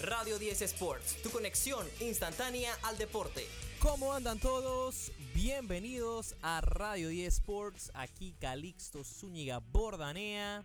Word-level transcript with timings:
Radio 0.00 0.38
10 0.38 0.62
Sports, 0.62 1.20
tu 1.24 1.30
conexión 1.30 1.84
instantánea 1.98 2.72
al 2.84 2.96
deporte. 2.98 3.44
¿Cómo 3.80 4.14
andan 4.14 4.38
todos? 4.38 5.10
Bienvenidos 5.34 6.36
a 6.40 6.60
Radio 6.60 7.08
10 7.08 7.34
Sports. 7.34 7.90
Aquí 7.94 8.32
Calixto 8.38 9.02
Zúñiga 9.02 9.58
Bordanea. 9.58 10.64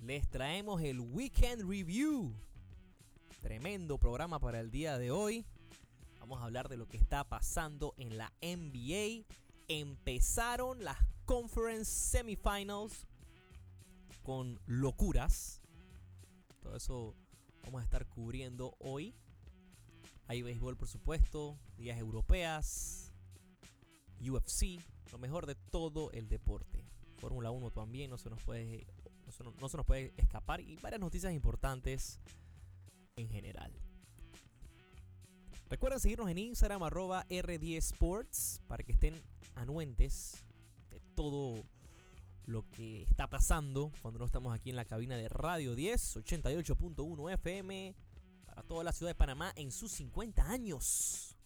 Les 0.00 0.28
traemos 0.28 0.82
el 0.82 0.98
Weekend 0.98 1.62
Review. 1.70 2.34
Tremendo 3.40 3.98
programa 3.98 4.40
para 4.40 4.58
el 4.58 4.72
día 4.72 4.98
de 4.98 5.12
hoy. 5.12 5.46
Vamos 6.18 6.40
a 6.40 6.46
hablar 6.46 6.68
de 6.68 6.76
lo 6.76 6.88
que 6.88 6.96
está 6.96 7.22
pasando 7.22 7.94
en 7.98 8.18
la 8.18 8.32
NBA. 8.42 9.32
Empezaron 9.68 10.82
las 10.82 10.98
Conference 11.24 11.88
Semifinals 11.88 13.06
con 14.24 14.58
locuras. 14.66 15.60
Todo 16.60 16.74
eso 16.74 17.14
vamos 17.64 17.80
a 17.80 17.84
estar 17.84 18.06
cubriendo 18.06 18.76
hoy. 18.78 19.14
Hay 20.26 20.42
béisbol, 20.42 20.76
por 20.76 20.88
supuesto, 20.88 21.58
días 21.76 21.98
europeas, 21.98 23.12
UFC, 24.20 24.80
lo 25.12 25.18
mejor 25.18 25.46
de 25.46 25.54
todo 25.54 26.10
el 26.12 26.28
deporte. 26.28 26.84
Fórmula 27.18 27.50
1 27.50 27.70
también 27.70 28.10
no 28.10 28.18
se 28.18 28.30
nos 28.30 28.42
puede 28.42 28.86
no 29.24 29.32
se, 29.32 29.44
no 29.44 29.68
se 29.68 29.76
nos 29.76 29.86
puede 29.86 30.12
escapar 30.16 30.60
y 30.60 30.76
varias 30.76 31.00
noticias 31.00 31.32
importantes 31.32 32.20
en 33.16 33.28
general. 33.28 33.72
Recuerden 35.70 36.00
seguirnos 36.00 36.28
en 36.28 36.38
Instagram 36.38 36.82
arroba 36.82 37.26
R10 37.28 37.76
Sports 37.78 38.60
para 38.66 38.84
que 38.84 38.92
estén 38.92 39.14
anuentes 39.54 40.44
de 40.90 41.00
todo 41.14 41.64
lo 42.46 42.68
que 42.70 43.02
está 43.02 43.28
pasando 43.28 43.92
cuando 44.02 44.18
no 44.18 44.26
estamos 44.26 44.54
aquí 44.54 44.70
en 44.70 44.76
la 44.76 44.84
cabina 44.84 45.16
de 45.16 45.28
Radio 45.28 45.74
10, 45.74 46.18
88.1 46.18 47.32
FM, 47.32 47.94
para 48.46 48.62
toda 48.62 48.84
la 48.84 48.92
ciudad 48.92 49.10
de 49.10 49.14
Panamá 49.14 49.52
en 49.56 49.70
sus 49.70 49.92
50 49.92 50.50
años. 50.50 51.36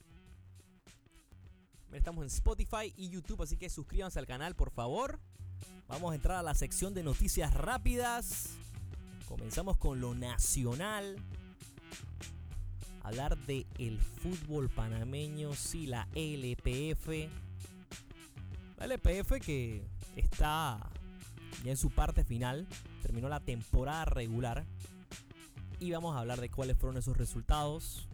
Estamos 1.92 2.22
en 2.22 2.28
Spotify 2.28 2.92
y 2.96 3.08
YouTube, 3.08 3.42
así 3.42 3.56
que 3.56 3.70
suscríbanse 3.70 4.18
al 4.18 4.26
canal, 4.26 4.54
por 4.54 4.70
favor. 4.70 5.18
Vamos 5.88 6.12
a 6.12 6.14
entrar 6.16 6.36
a 6.36 6.42
la 6.42 6.54
sección 6.54 6.92
de 6.92 7.02
noticias 7.02 7.54
rápidas. 7.54 8.50
Comenzamos 9.26 9.78
con 9.78 10.00
lo 10.00 10.14
nacional. 10.14 11.16
Hablar 13.02 13.38
de 13.46 13.66
el 13.78 13.98
fútbol 14.00 14.68
panameño, 14.68 15.54
sí, 15.54 15.86
la 15.86 16.08
LPF. 16.14 17.30
La 18.76 18.84
LPF 18.84 19.40
que 19.40 19.82
está 20.14 20.90
ya 21.64 21.70
en 21.70 21.76
su 21.76 21.90
parte 21.90 22.24
final, 22.24 22.66
terminó 23.02 23.28
la 23.28 23.40
temporada 23.40 24.04
regular 24.04 24.64
y 25.80 25.90
vamos 25.90 26.16
a 26.16 26.20
hablar 26.20 26.40
de 26.40 26.50
cuáles 26.50 26.76
fueron 26.76 26.96
esos 26.96 27.16
resultados. 27.16 28.08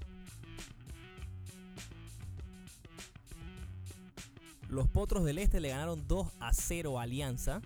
Los 4.69 4.89
Potros 4.89 5.25
del 5.25 5.39
Este 5.39 5.61
le 5.61 5.69
ganaron 5.69 6.07
2 6.09 6.33
a 6.41 6.53
0 6.53 6.99
a 6.99 7.03
Alianza. 7.03 7.61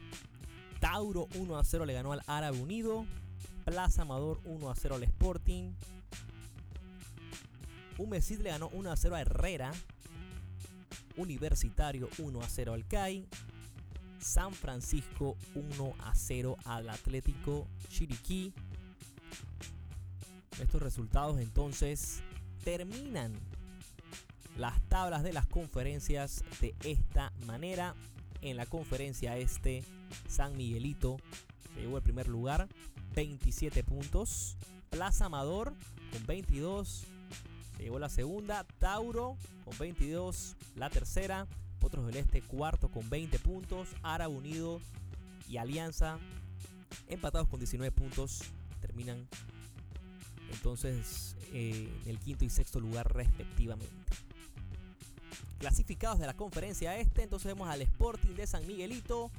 Tauro 0.81 1.27
1 1.37 1.59
a 1.59 1.65
0 1.65 1.87
le 1.87 1.95
ganó 1.95 2.13
al 2.13 2.23
Árabe 2.27 2.61
Unido. 2.61 3.07
Plaza 3.65 4.03
Amador 4.03 4.41
1 4.45 4.70
a 4.70 4.75
0 4.75 4.97
al 4.97 5.03
Sporting. 5.05 5.73
Humesid 7.97 8.41
le 8.41 8.51
ganó 8.51 8.69
1 8.69 8.92
a 8.92 8.97
0 8.97 9.15
a 9.15 9.20
Herrera. 9.23 9.73
Universitario 11.17 12.09
1 12.19 12.41
a 12.41 12.48
0 12.48 12.75
al 12.75 12.87
CAI. 12.87 13.27
San 14.20 14.52
Francisco 14.52 15.36
1 15.55 15.94
a 16.00 16.14
0 16.14 16.56
al 16.64 16.88
Atlético 16.88 17.66
Chiriquí. 17.88 18.52
Estos 20.61 20.83
resultados 20.83 21.41
entonces 21.41 22.20
terminan 22.64 23.33
las 24.56 24.80
tablas 24.89 25.22
de 25.22 25.33
las 25.33 25.46
conferencias 25.46 26.42
de 26.61 26.74
esta 26.84 27.33
manera. 27.46 27.94
En 28.41 28.56
la 28.56 28.66
conferencia 28.66 29.36
este, 29.36 29.84
San 30.28 30.57
Miguelito 30.57 31.17
se 31.74 31.80
llevó 31.80 31.96
el 31.96 32.02
primer 32.02 32.28
lugar, 32.28 32.68
27 33.14 33.84
puntos. 33.84 34.57
Plaza 34.90 35.27
Amador 35.27 35.74
con 36.12 36.27
22 36.27 37.05
se 37.77 37.83
llevó 37.83 37.98
la 37.98 38.08
segunda. 38.08 38.64
Tauro 38.78 39.36
con 39.64 39.77
22 39.78 40.57
la 40.77 40.90
tercera. 40.90 41.46
Potros 41.78 42.06
del 42.06 42.16
Este 42.16 42.42
cuarto 42.42 42.89
con 42.90 43.08
20 43.08 43.39
puntos. 43.39 43.89
Árabe 44.02 44.34
Unido 44.34 44.80
y 45.48 45.56
Alianza 45.56 46.18
empatados 47.08 47.48
con 47.48 47.58
19 47.61 47.92
puntos. 47.92 48.42
Terminan 48.80 49.27
entonces 50.52 51.36
eh, 51.52 51.89
en 52.05 52.11
el 52.11 52.18
quinto 52.18 52.44
y 52.44 52.50
sexto 52.50 52.80
lugar 52.80 53.12
respectivamente. 53.14 53.94
Clasificados 55.58 56.18
de 56.18 56.27
la 56.27 56.34
conferencia 56.34 56.96
este, 56.98 57.22
entonces 57.22 57.46
vemos 57.46 57.68
al 57.68 57.83
Sporting 57.83 58.34
de 58.34 58.46
San 58.46 58.66
Miguelito, 58.66 59.30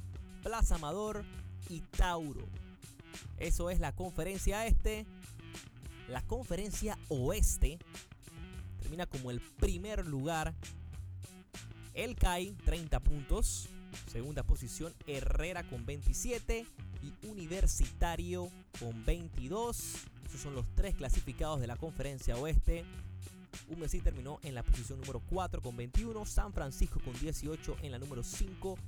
Plaza 0.42 0.74
Amador 0.74 1.24
y 1.68 1.80
Tauro. 1.80 2.46
Eso 3.38 3.70
es 3.70 3.80
la 3.80 3.92
conferencia 3.92 4.66
este. 4.66 5.06
La 6.08 6.22
conferencia 6.22 6.98
oeste 7.08 7.78
termina 8.80 9.06
como 9.06 9.30
el 9.30 9.40
primer 9.40 10.04
lugar 10.06 10.54
el 11.94 12.16
CAI 12.16 12.52
30 12.64 13.00
puntos. 13.00 13.68
Segunda 14.10 14.42
posición 14.42 14.94
Herrera 15.06 15.64
con 15.64 15.84
27 15.84 16.66
y 17.02 17.26
Universitario 17.26 18.50
con 18.78 19.04
22. 19.04 19.94
Esos 20.26 20.40
son 20.40 20.54
los 20.54 20.66
tres 20.74 20.94
clasificados 20.94 21.60
de 21.60 21.66
la 21.66 21.76
conferencia 21.76 22.36
oeste. 22.36 22.84
Umesi 23.68 24.00
terminó 24.00 24.38
en 24.42 24.54
la 24.54 24.62
posición 24.62 25.00
número 25.00 25.20
4 25.28 25.60
con 25.60 25.76
21. 25.76 26.24
San 26.24 26.52
Francisco 26.52 27.00
con 27.00 27.18
18 27.18 27.78
en 27.82 27.90
la 27.90 27.98
número 27.98 28.22
5. 28.22 28.78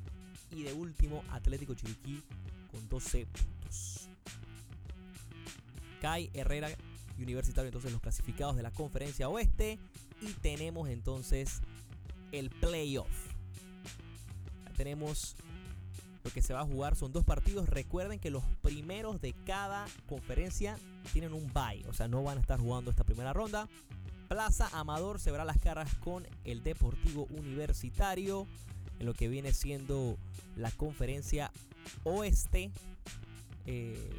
Y 0.53 0.63
de 0.63 0.73
último 0.73 1.25
Atlético 1.31 1.75
Chiriquí 1.75 2.23
con 2.71 2.89
12 2.89 3.27
puntos. 3.27 4.09
CAI, 6.01 6.31
Herrera 6.35 6.71
y 7.19 7.23
Universitario 7.23 7.69
entonces 7.69 7.93
los 7.93 8.03
clasificados 8.03 8.57
de 8.57 8.63
la 8.63 8.71
conferencia 8.71 9.29
oeste. 9.29 9.79
Y 10.21 10.33
tenemos 10.35 10.89
entonces 10.89 11.61
el 12.33 12.51
playoff. 12.51 13.09
Tenemos 14.77 15.37
lo 16.25 16.31
que 16.31 16.43
se 16.43 16.55
va 16.55 16.61
a 16.61 16.67
jugar. 16.67 16.97
Son 16.97 17.13
dos 17.13 17.25
partidos. 17.25 17.69
Recuerden 17.69 18.19
que 18.19 18.31
los 18.31 18.45
primeros 18.63 19.21
de 19.21 19.35
cada 19.47 19.87
conferencia 20.09 20.79
tienen 21.13 21.33
un 21.33 21.53
bye. 21.53 21.87
O 21.89 21.93
sea, 21.93 22.09
no 22.09 22.23
van 22.23 22.39
a 22.39 22.41
estar 22.41 22.59
jugando 22.59 22.91
esta 22.91 23.05
primera 23.05 23.33
ronda. 23.33 23.69
Plaza 24.29 24.69
Amador 24.73 25.21
se 25.21 25.31
verá 25.31 25.45
las 25.45 25.59
caras 25.59 25.95
con 25.97 26.27
el 26.45 26.63
Deportivo 26.63 27.27
Universitario. 27.31 28.47
En 28.99 29.07
lo 29.07 29.15
que 29.15 29.29
viene 29.29 29.53
siendo 29.53 30.17
la 30.57 30.71
conferencia 30.71 31.51
oeste. 32.05 32.71
Eh, 33.67 34.11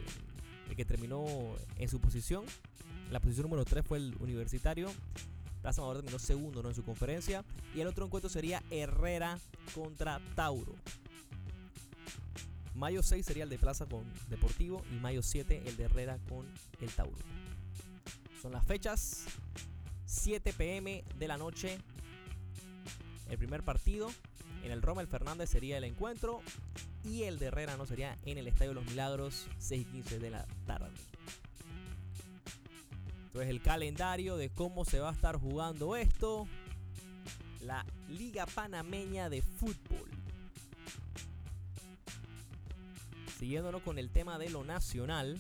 el 0.69 0.75
que 0.75 0.85
terminó 0.85 1.25
en 1.77 1.89
su 1.89 1.99
posición. 1.99 2.45
La 3.11 3.19
posición 3.19 3.43
número 3.43 3.65
3 3.65 3.85
fue 3.85 3.97
el 3.97 4.15
Universitario. 4.19 4.89
Plaza 5.63 5.81
Amador 5.81 6.01
terminó 6.01 6.19
segundo 6.19 6.61
¿no? 6.61 6.69
en 6.69 6.75
su 6.75 6.83
conferencia. 6.83 7.45
Y 7.73 7.79
el 7.79 7.87
otro 7.87 8.05
encuentro 8.05 8.29
sería 8.29 8.61
Herrera 8.69 9.39
contra 9.73 10.19
Tauro. 10.35 10.75
Mayo 12.75 13.01
6 13.01 13.25
sería 13.25 13.43
el 13.45 13.49
de 13.49 13.57
Plaza 13.57 13.85
con 13.85 14.03
Deportivo 14.29 14.83
y 14.91 14.95
mayo 14.95 15.23
7 15.23 15.63
el 15.65 15.77
de 15.77 15.85
Herrera 15.85 16.19
con 16.27 16.45
el 16.81 16.89
Tauro. 16.91 17.23
Son 18.41 18.51
las 18.51 18.65
fechas. 18.65 19.23
7 20.05 20.51
pm 20.51 21.05
de 21.17 21.27
la 21.29 21.37
noche. 21.37 21.77
El 23.29 23.37
primer 23.37 23.63
partido. 23.63 24.11
En 24.65 24.71
el 24.71 24.81
Roma 24.81 25.01
el 25.01 25.07
Fernández 25.07 25.49
sería 25.49 25.77
el 25.77 25.85
encuentro. 25.85 26.41
Y 27.05 27.23
el 27.23 27.39
de 27.39 27.45
Herrera 27.45 27.77
no 27.77 27.85
sería 27.85 28.17
en 28.25 28.37
el 28.37 28.47
Estadio 28.47 28.71
de 28.71 28.75
los 28.75 28.85
Milagros. 28.85 29.47
6 29.59 29.81
y 29.81 29.85
15 29.85 30.19
de 30.19 30.29
la 30.29 30.45
tarde. 30.67 30.91
Entonces 33.33 33.49
el 33.49 33.63
calendario 33.63 34.37
de 34.37 34.51
cómo 34.51 34.85
se 34.85 34.99
va 34.99 35.09
a 35.09 35.11
estar 35.11 35.39
jugando 35.39 35.95
esto. 35.95 36.47
La 37.61 37.83
Liga 38.07 38.45
Panameña 38.45 39.27
de 39.27 39.41
Fútbol. 39.41 40.07
Siguiéndonos 43.39 43.81
con 43.81 43.97
el 43.97 44.11
tema 44.11 44.37
de 44.37 44.51
lo 44.51 44.63
nacional. 44.63 45.39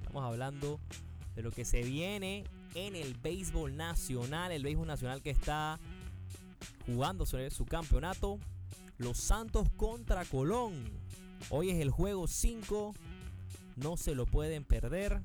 Estamos 0.00 0.24
hablando 0.24 0.78
de 1.34 1.42
lo 1.42 1.52
que 1.52 1.64
se 1.64 1.82
viene 1.82 2.44
en 2.74 2.94
el 2.94 3.14
béisbol 3.14 3.74
nacional. 3.74 4.52
El 4.52 4.64
béisbol 4.64 4.88
nacional 4.88 5.22
que 5.22 5.30
está 5.30 5.80
jugando 6.84 7.24
su 7.24 7.64
campeonato. 7.64 8.38
Los 8.98 9.16
Santos 9.16 9.70
contra 9.78 10.26
Colón. 10.26 10.84
Hoy 11.48 11.70
es 11.70 11.80
el 11.80 11.90
juego 11.90 12.26
5. 12.26 12.94
No 13.76 13.96
se 13.96 14.14
lo 14.14 14.26
pueden 14.26 14.64
perder 14.64 15.22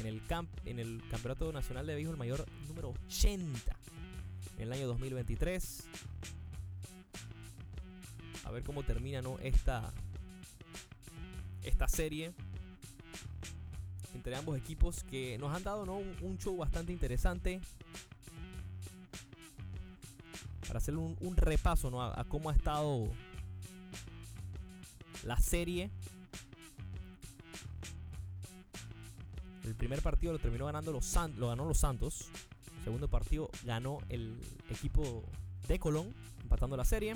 en 0.00 0.06
el, 0.06 0.24
camp, 0.26 0.48
en 0.64 0.78
el 0.78 1.02
Campeonato 1.10 1.52
Nacional 1.52 1.86
de 1.86 1.94
Béisbol 1.94 2.16
Mayor 2.16 2.46
número 2.66 2.94
80 3.06 3.76
en 4.56 4.62
el 4.62 4.72
año 4.72 4.86
2023. 4.88 5.84
A 8.44 8.50
ver 8.50 8.62
cómo 8.64 8.82
termina 8.82 9.20
¿no? 9.20 9.38
esta, 9.40 9.92
esta 11.62 11.86
serie. 11.86 12.32
entre 14.14 14.34
ambos 14.34 14.56
equipos 14.58 15.04
que 15.04 15.38
nos 15.38 15.54
han 15.54 15.62
dado 15.62 15.84
¿no? 15.86 15.96
un, 15.96 16.38
show 16.38 16.56
bastante 16.56 16.92
interesante. 16.92 17.60
Para 20.66 20.78
hacer 20.78 20.96
un, 20.96 21.36
repaso 21.36 21.90
¿no? 21.90 22.02
a 22.02 22.24
cómo 22.24 22.48
ha 22.48 22.54
estado 22.54 23.10
la 25.24 25.38
serie. 25.38 25.90
El 29.70 29.76
primer 29.76 30.02
partido 30.02 30.32
lo 30.32 30.40
terminó 30.40 30.66
ganando 30.66 30.90
los 30.90 31.04
San- 31.06 31.38
lo 31.38 31.46
ganó 31.46 31.64
los 31.64 31.78
Santos. 31.78 32.28
El 32.78 32.84
segundo 32.84 33.06
partido 33.06 33.48
ganó 33.64 33.98
el 34.08 34.36
equipo 34.68 35.22
de 35.68 35.78
Colón, 35.78 36.12
empatando 36.42 36.76
la 36.76 36.84
serie. 36.84 37.14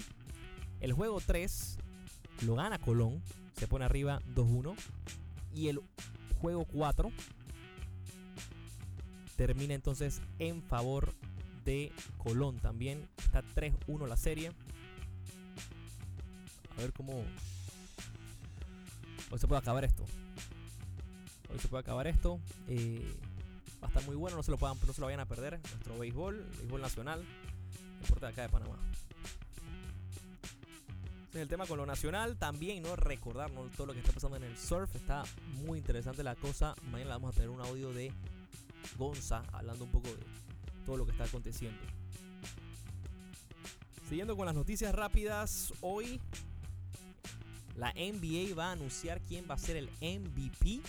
El 0.79 0.93
juego 0.93 1.21
3 1.21 1.79
lo 2.43 2.55
gana 2.55 2.79
Colón, 2.79 3.21
se 3.59 3.67
pone 3.67 3.85
arriba 3.85 4.21
2-1. 4.37 4.77
Y 5.53 5.67
el 5.67 5.81
juego 6.41 6.65
4 6.65 7.11
termina 9.37 9.75
entonces 9.75 10.21
en 10.39 10.63
favor 10.63 11.13
de 11.65 11.91
Colón 12.19 12.61
también. 12.61 13.09
Está 13.19 13.43
3-1 13.57 14.07
la 14.07 14.17
serie. 14.17 14.53
A 16.79 16.81
ver 16.83 16.93
cómo. 16.93 17.25
Hoy 19.33 19.39
se 19.41 19.49
puede 19.49 19.59
acabar 19.59 19.85
esto. 19.85 20.05
Se 21.61 21.69
puede 21.69 21.81
acabar 21.81 22.07
esto. 22.07 22.41
Eh, 22.69 23.05
va 23.83 23.87
a 23.87 23.89
estar 23.89 24.05
muy 24.05 24.17
bueno, 24.17 24.37
no 24.37 24.43
se 24.43 24.51
lo, 24.51 24.59
puedan, 24.59 24.77
no 24.87 24.93
se 24.93 25.01
lo 25.01 25.07
vayan 25.07 25.21
a 25.21 25.27
perder. 25.27 25.61
Nuestro 25.71 25.99
béisbol, 25.99 26.45
béisbol 26.59 26.81
nacional, 26.81 27.25
deporte 28.01 28.27
de 28.27 28.33
acá 28.33 28.43
de 28.43 28.49
Panamá. 28.49 28.79
Es 31.31 31.41
el 31.41 31.49
tema 31.49 31.67
con 31.67 31.79
lo 31.79 31.87
nacional. 31.87 32.37
También, 32.37 32.83
¿no? 32.83 32.95
Recordar 32.97 33.51
¿no? 33.51 33.63
todo 33.77 33.89
lo 33.89 33.93
que 33.93 34.01
está 34.01 34.13
pasando 34.13 34.37
en 34.37 34.45
el 34.45 34.57
surf. 34.57 34.95
Está 34.95 35.25
muy 35.65 35.79
interesante 35.79 36.23
la 36.23 36.35
cosa. 36.37 36.75
Mañana 36.91 37.11
vamos 37.11 37.33
a 37.33 37.35
tener 37.35 37.51
un 37.51 37.61
audio 37.61 37.93
de 37.93 38.13
Gonza 38.97 39.43
hablando 39.53 39.85
un 39.85 39.91
poco 39.91 40.09
de 40.09 40.23
todo 40.87 40.97
lo 40.97 41.07
que 41.07 41.13
está 41.13 41.25
aconteciendo. 41.25 41.81
Siguiendo 44.09 44.37
con 44.37 44.47
las 44.47 44.55
noticias 44.55 44.95
rápidas, 44.95 45.73
hoy 45.81 46.21
la 47.77 47.93
NBA 47.95 48.55
va 48.55 48.69
a 48.69 48.73
anunciar 48.73 49.21
quién 49.23 49.47
va 49.51 49.55
a 49.55 49.59
ser 49.59 49.77
el 49.77 49.89
MVP. 50.01 50.83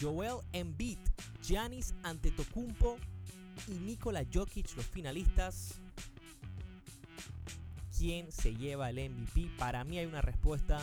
Joel 0.00 0.38
Embiid, 0.52 0.98
Giannis 1.42 1.94
Antetokounmpo 2.02 2.98
y 3.66 3.72
Nikola 3.72 4.24
Jokic 4.32 4.76
los 4.76 4.86
finalistas. 4.86 5.80
¿Quién 7.96 8.30
se 8.30 8.54
lleva 8.54 8.90
el 8.90 9.10
MVP? 9.10 9.50
Para 9.58 9.82
mí 9.82 9.98
hay 9.98 10.06
una 10.06 10.22
respuesta. 10.22 10.78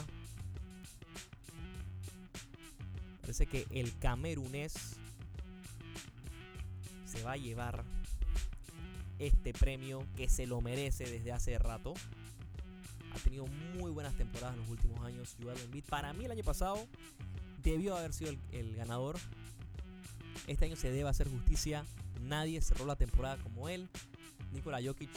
Parece 3.21 3.45
que 3.45 3.65
el 3.69 3.97
camerunés 3.99 4.97
se 7.05 7.23
va 7.23 7.33
a 7.33 7.37
llevar 7.37 7.85
este 9.17 9.53
premio 9.53 10.05
que 10.17 10.27
se 10.27 10.45
lo 10.45 10.59
merece 10.59 11.09
desde 11.09 11.31
hace 11.31 11.57
rato. 11.57 11.93
Ha 13.13 13.19
tenido 13.19 13.45
muy 13.79 13.91
buenas 13.91 14.13
temporadas 14.15 14.55
en 14.55 14.61
los 14.61 14.69
últimos 14.69 15.05
años. 15.05 15.37
Joel 15.41 15.57
Embiid. 15.59 15.85
Para 15.85 16.11
mí 16.11 16.25
el 16.25 16.31
año 16.31 16.43
pasado 16.43 16.85
debió 17.71 17.95
haber 17.95 18.13
sido 18.13 18.31
el, 18.51 18.75
ganador. 18.75 19.17
Este 20.47 20.65
año 20.65 20.75
se 20.75 20.91
debe 20.91 21.09
hacer 21.09 21.27
justicia. 21.27 21.85
Nadie 22.21 22.61
cerró 22.61 22.85
la 22.85 22.95
temporada 22.95 23.37
como 23.37 23.69
él. 23.69 23.89
Nikola 24.53 24.79
Jokic 24.83 25.09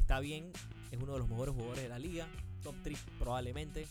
está 0.00 0.20
bien. 0.20 0.50
Es 0.90 1.00
uno 1.00 1.12
de 1.12 1.18
los 1.18 1.28
mejores 1.28 1.54
jugadores 1.54 1.82
de 1.82 1.88
la 1.88 1.98
liga. 1.98 2.28
Top 2.62 2.74
3 2.82 2.98
probablemente. 3.18 3.86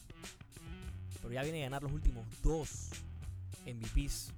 Pero 1.21 1.33
ya 1.33 1.43
viene 1.43 1.61
a 1.61 1.65
ganar 1.65 1.83
los 1.83 1.91
últimos 1.91 2.25
dos 2.41 2.89
MVPs. 3.65 4.31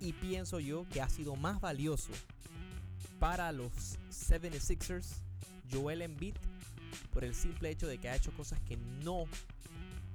Y 0.00 0.12
pienso 0.14 0.58
yo 0.58 0.86
que 0.88 1.00
ha 1.00 1.08
sido 1.08 1.36
más 1.36 1.60
valioso 1.60 2.12
para 3.18 3.52
los 3.52 3.72
76ers 4.10 5.22
Joel 5.70 6.02
Embiid 6.02 6.34
por 7.12 7.24
el 7.24 7.34
simple 7.34 7.70
hecho 7.70 7.86
de 7.86 7.98
que 7.98 8.08
ha 8.08 8.16
hecho 8.16 8.32
cosas 8.32 8.60
que 8.60 8.76
no 8.76 9.26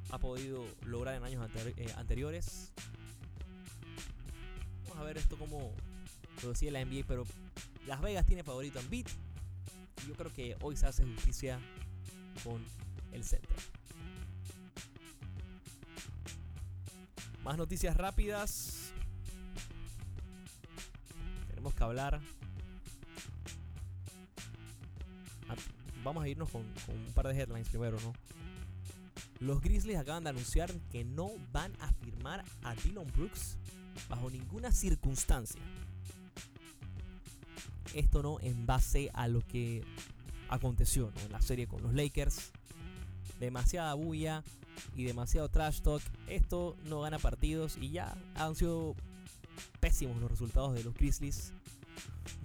ha 0.10 0.18
podido 0.20 0.66
lograr 0.86 1.16
en 1.16 1.24
años 1.24 1.50
eh, 1.56 1.94
anteriores. 1.98 2.72
Vamos 4.84 4.98
a 4.98 5.04
ver 5.04 5.18
esto 5.18 5.38
como 5.38 5.74
lo 6.44 6.50
decía 6.50 6.72
la 6.72 6.84
NBA, 6.84 7.04
pero 7.08 7.26
Las 7.86 8.02
Vegas 8.02 8.26
tiene 8.26 8.44
favorito 8.44 8.80
a 8.80 8.82
Embiid. 8.82 9.08
Y 10.04 10.08
yo 10.08 10.16
creo 10.16 10.34
que 10.34 10.56
hoy 10.62 10.76
se 10.76 10.86
hace 10.86 11.04
justicia 11.04 11.60
con 12.44 12.64
el 13.12 13.24
center. 13.24 13.58
Más 17.44 17.58
noticias 17.58 17.96
rápidas. 17.96 18.94
Tenemos 21.50 21.74
que 21.74 21.84
hablar. 21.84 22.22
Ah, 25.50 25.56
Vamos 26.04 26.24
a 26.24 26.28
irnos 26.28 26.50
con, 26.50 26.64
con 26.86 26.96
un 26.96 27.14
par 27.14 27.28
de 27.28 27.42
headlines 27.42 27.68
primero, 27.70 27.98
¿no? 28.02 28.14
Los 29.40 29.62
Grizzlies 29.62 29.98
acaban 29.98 30.24
de 30.24 30.32
anunciar 30.32 30.74
que 30.92 31.04
no 31.04 31.30
van 31.52 31.74
a 31.80 31.92
firmar 31.94 32.44
a 32.64 32.74
Dylan 32.76 33.06
Brooks 33.16 33.58
bajo 34.10 34.30
ninguna 34.30 34.72
circunstancia. 34.72 35.62
Esto 37.94 38.22
no 38.24 38.40
en 38.42 38.66
base 38.66 39.10
a 39.14 39.28
lo 39.28 39.42
que 39.42 39.84
aconteció 40.50 41.12
en 41.24 41.32
la 41.32 41.42
serie 41.42 41.68
con 41.68 41.82
los 41.84 41.94
Lakers. 41.94 42.52
Demasiada 43.40 43.94
bulla 43.94 44.44
y 44.96 45.04
demasiado 45.04 45.50
trash 45.50 45.82
talk. 45.82 46.02
Esto 46.28 46.76
no 46.86 47.02
gana 47.02 47.20
partidos 47.20 47.78
y 47.80 47.92
ya 47.92 48.18
han 48.36 48.56
sido 48.56 48.96
pésimos 49.80 50.20
los 50.20 50.32
resultados 50.32 50.74
de 50.74 50.84
los 50.84 50.94
Grizzlies. 50.94 51.54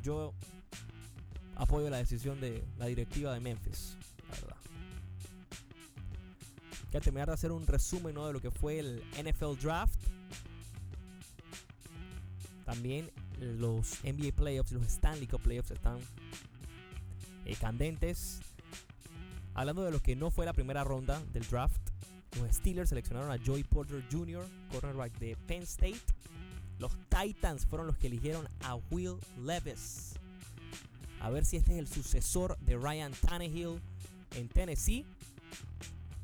Yo 0.02 0.34
apoyo 1.56 1.88
la 1.90 1.98
decisión 1.98 2.40
de 2.40 2.64
la 2.78 2.86
directiva 2.86 3.32
de 3.32 3.40
Memphis. 3.40 3.96
Voy 6.92 6.98
a 6.98 7.00
terminar 7.00 7.28
de 7.28 7.34
hacer 7.34 7.52
un 7.52 7.66
resumen 7.66 8.14
¿no? 8.14 8.26
de 8.26 8.34
lo 8.34 8.40
que 8.42 8.50
fue 8.50 8.78
el 8.78 9.02
NFL 9.18 9.58
Draft. 9.62 9.98
También 12.66 13.10
los 13.40 14.04
NBA 14.04 14.32
Playoffs 14.36 14.72
y 14.72 14.74
los 14.74 14.86
Stanley 14.86 15.26
Cup 15.26 15.40
Playoffs 15.40 15.70
están 15.70 15.98
eh, 17.46 17.56
candentes. 17.58 18.40
Hablando 19.54 19.84
de 19.84 19.90
lo 19.90 20.00
que 20.00 20.14
no 20.16 20.30
fue 20.30 20.44
la 20.44 20.52
primera 20.52 20.84
ronda 20.84 21.22
del 21.32 21.46
draft, 21.48 21.80
los 22.38 22.54
Steelers 22.54 22.90
seleccionaron 22.90 23.30
a 23.30 23.42
Joey 23.42 23.64
Porter 23.64 24.04
Jr., 24.10 24.44
cornerback 24.70 25.18
de 25.18 25.34
Penn 25.46 25.62
State. 25.62 26.00
Los 26.78 26.92
Titans 27.08 27.64
fueron 27.64 27.86
los 27.86 27.96
que 27.96 28.08
eligieron 28.08 28.46
a 28.64 28.74
Will 28.90 29.16
Levis. 29.38 30.12
A 31.20 31.30
ver 31.30 31.46
si 31.46 31.56
este 31.56 31.72
es 31.72 31.78
el 31.78 31.88
sucesor 31.88 32.58
de 32.58 32.76
Ryan 32.76 33.12
Tannehill 33.12 33.80
en 34.36 34.48
Tennessee. 34.48 35.06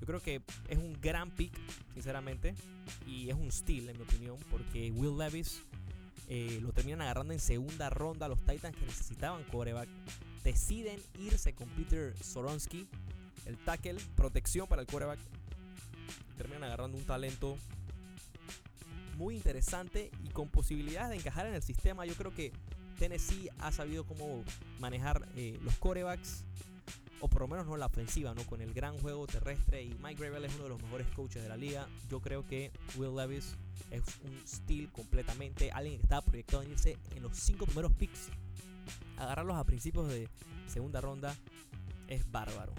Yo 0.00 0.07
creo 0.07 0.21
que 0.21 0.43
es 0.69 0.78
un 0.78 0.99
gran 1.00 1.31
pick, 1.31 1.52
sinceramente. 1.95 2.55
Y 3.07 3.28
es 3.28 3.35
un 3.35 3.50
steal, 3.50 3.88
en 3.88 3.97
mi 3.97 4.05
opinión, 4.05 4.37
porque 4.50 4.90
Will 4.93 5.19
Levis 5.19 5.62
eh, 6.28 6.61
lo 6.62 6.73
terminan 6.73 7.02
agarrando 7.02 7.33
en 7.33 7.40
segunda 7.40 7.90
ronda. 7.90 8.28
Los 8.28 8.40
Titans 8.40 8.76
que 8.76 8.85
necesitaban 8.85 9.45
coreback 9.45 9.88
deciden 10.45 11.00
irse 11.19 11.55
con 11.55 11.69
Peter 11.71 12.14
Soronsky, 12.23 12.87
el 13.47 13.57
tackle, 13.59 13.99
protección 14.17 14.67
para 14.67 14.83
el 14.83 14.88
coreback. 14.88 15.19
Terminan 16.37 16.64
agarrando 16.64 16.97
un 16.97 17.05
talento 17.05 17.57
muy 19.17 19.35
interesante 19.35 20.11
y 20.25 20.28
con 20.28 20.49
posibilidades 20.49 21.11
de 21.11 21.17
encajar 21.17 21.47
en 21.47 21.55
el 21.55 21.62
sistema. 21.62 22.07
Yo 22.07 22.14
creo 22.14 22.33
que 22.33 22.52
Tennessee 22.99 23.49
ha 23.59 23.73
sabido 23.73 24.05
cómo 24.05 24.45
manejar 24.81 25.28
eh, 25.37 25.59
los 25.62 25.76
corebacks, 25.76 26.45
o 27.20 27.28
por 27.28 27.42
lo 27.42 27.48
menos 27.48 27.66
no 27.66 27.76
la 27.76 27.87
ofensiva, 27.87 28.34
¿no? 28.34 28.44
con 28.44 28.60
el 28.60 28.72
gran 28.72 28.96
juego 28.98 29.26
terrestre. 29.26 29.82
Y 29.82 29.94
Mike 30.02 30.22
Gravel 30.22 30.44
es 30.44 30.54
uno 30.54 30.64
de 30.64 30.68
los 30.70 30.82
mejores 30.82 31.06
coaches 31.08 31.42
de 31.42 31.48
la 31.48 31.56
liga. 31.56 31.88
Yo 32.08 32.20
creo 32.20 32.46
que 32.46 32.70
Will 32.96 33.16
Levis 33.16 33.56
es 33.90 34.02
un 34.25 34.46
steal 34.46 34.90
completamente. 34.92 35.70
Alguien 35.72 35.96
que 35.96 36.02
estaba 36.02 36.22
proyectado 36.22 36.62
en 36.62 36.70
irse 36.70 36.96
en 37.14 37.22
los 37.22 37.37
cinco 37.37 37.66
primeros 37.66 37.92
picks. 37.92 38.28
Agarrarlos 39.16 39.56
a 39.56 39.64
principios 39.64 40.08
de 40.08 40.28
segunda 40.66 41.00
ronda 41.00 41.34
es 42.08 42.30
bárbaro. 42.30 42.72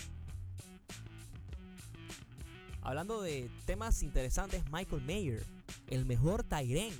Hablando 2.81 3.21
de 3.21 3.49
temas 3.65 4.01
interesantes, 4.03 4.63
Michael 4.71 5.01
Mayer, 5.03 5.45
el 5.87 6.05
mejor 6.05 6.43
Tyren 6.43 6.93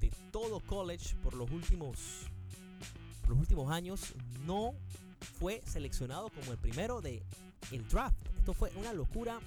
de 0.00 0.10
todo 0.32 0.60
college 0.60 1.14
por 1.22 1.34
los 1.34 1.50
últimos 1.50 1.98
por 3.20 3.30
los 3.30 3.38
últimos 3.38 3.70
años, 3.70 4.14
no 4.44 4.74
fue 5.22 5.62
seleccionado 5.66 6.30
como 6.30 6.52
el 6.52 6.58
primero 6.58 7.00
de 7.00 7.22
el 7.70 7.86
draft. 7.88 8.16
Esto 8.38 8.54
fue 8.54 8.70
una 8.76 8.92
locura. 8.92 9.40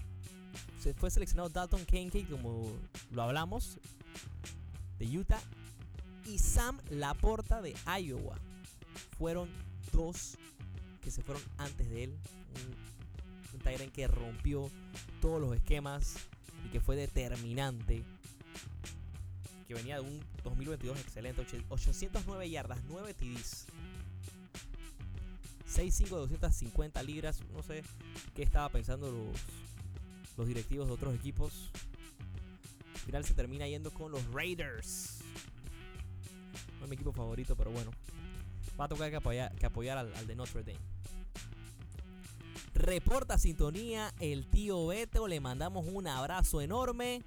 Se 0.79 0.93
fue 0.93 1.11
seleccionado 1.11 1.49
Dalton 1.49 1.85
Kincaid, 1.85 2.29
como 2.29 2.71
lo 3.11 3.21
hablamos, 3.21 3.77
de 4.97 5.17
Utah, 5.17 5.41
y 6.25 6.39
Sam 6.39 6.79
Laporta 6.89 7.61
de 7.61 7.75
Iowa. 7.99 8.39
Fueron 9.17 9.49
dos 9.91 10.37
que 11.01 11.11
se 11.11 11.21
fueron 11.21 11.43
antes 11.57 11.89
de 11.89 12.05
él. 12.05 12.17
Un, 13.51 13.55
un 13.55 13.59
Tyrant 13.59 13.91
que 13.91 14.07
rompió 14.07 14.69
todos 15.21 15.41
los 15.41 15.55
esquemas 15.55 16.15
y 16.65 16.69
que 16.69 16.79
fue 16.79 16.95
determinante 16.95 18.03
que 19.67 19.73
venía 19.73 19.95
de 19.95 20.01
un 20.01 20.21
2022 20.43 20.99
excelente. 20.99 21.45
809 21.69 22.49
yardas, 22.49 22.79
9 22.87 23.13
TDs. 23.13 23.65
6'5 25.75 26.09
250 26.09 27.03
libras. 27.03 27.41
No 27.53 27.61
sé 27.63 27.83
qué 28.33 28.43
estaba 28.43 28.69
pensando 28.69 29.11
los, 29.11 29.39
los 30.37 30.47
directivos 30.47 30.87
de 30.87 30.93
otros 30.93 31.15
equipos. 31.15 31.71
Al 32.93 32.99
final 33.01 33.25
se 33.25 33.33
termina 33.33 33.67
yendo 33.67 33.91
con 33.91 34.11
los 34.11 34.23
Raiders. 34.31 35.19
No 36.79 36.85
es 36.85 36.89
mi 36.89 36.95
equipo 36.95 37.11
favorito, 37.11 37.55
pero 37.55 37.71
bueno. 37.71 37.91
Va 38.79 38.85
a 38.85 38.87
tocar 38.87 39.09
que 39.09 39.17
apoyar, 39.17 39.55
que 39.55 39.65
apoyar 39.65 39.97
al 39.97 40.27
de 40.27 40.35
Notre 40.35 40.63
Dame. 40.63 40.79
Reporta 42.73 43.37
sintonía 43.37 44.13
el 44.19 44.47
tío 44.47 44.87
Beto. 44.87 45.27
Le 45.27 45.39
mandamos 45.39 45.85
un 45.87 46.07
abrazo 46.07 46.61
enorme. 46.61 47.21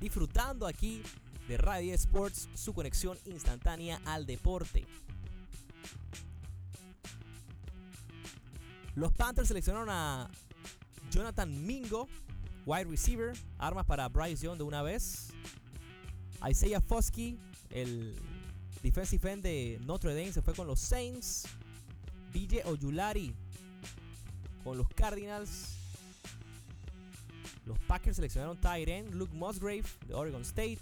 Disfrutando 0.00 0.66
aquí 0.66 1.02
de 1.48 1.56
Radio 1.56 1.94
Sports, 1.94 2.48
su 2.54 2.74
conexión 2.74 3.18
instantánea 3.24 4.00
al 4.04 4.26
deporte. 4.26 4.86
Los 8.94 9.12
Panthers 9.12 9.48
seleccionaron 9.48 9.88
a 9.90 10.30
Jonathan 11.10 11.66
Mingo, 11.66 12.08
wide 12.64 12.84
receiver, 12.84 13.32
armas 13.58 13.86
para 13.86 14.08
Bryce 14.08 14.44
Young 14.44 14.56
de 14.56 14.64
una 14.64 14.82
vez. 14.82 15.32
Isaiah 16.48 16.80
Foskey, 16.80 17.38
el 17.70 18.14
defensive 18.82 19.32
end 19.32 19.42
de 19.42 19.80
Notre 19.84 20.14
Dame, 20.14 20.32
se 20.32 20.42
fue 20.42 20.54
con 20.54 20.66
los 20.66 20.78
Saints. 20.78 21.44
BJ 22.32 22.66
Oyulari 22.66 23.34
con 24.62 24.78
los 24.78 24.88
Cardinals. 24.88 25.76
Los 27.66 27.78
Packers 27.80 28.16
seleccionaron 28.16 28.60
Tyren, 28.60 29.16
Luke 29.16 29.32
Musgrave 29.34 29.84
de 30.06 30.14
Oregon 30.14 30.42
State. 30.42 30.80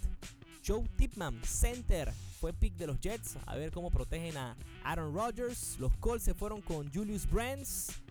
Joe 0.65 0.87
Tipman, 0.97 1.41
center, 1.43 2.11
fue 2.39 2.53
pick 2.53 2.75
de 2.75 2.87
los 2.87 2.99
Jets. 2.99 3.37
A 3.45 3.55
ver 3.55 3.71
cómo 3.71 3.89
protegen 3.89 4.37
a 4.37 4.55
Aaron 4.83 5.13
Rodgers. 5.13 5.77
Los 5.79 5.95
Colts 5.97 6.23
se 6.23 6.33
fueron 6.33 6.61
con 6.61 6.91
Julius 6.93 7.29
Brands. 7.29 8.02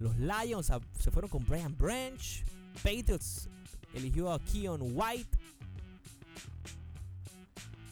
Los 0.00 0.18
Lions 0.18 0.72
se 0.98 1.10
fueron 1.10 1.30
con 1.30 1.44
Brian 1.44 1.76
Branch. 1.76 2.44
Patriots 2.82 3.48
eligió 3.94 4.32
a 4.32 4.38
Keon 4.40 4.80
White. 4.94 5.38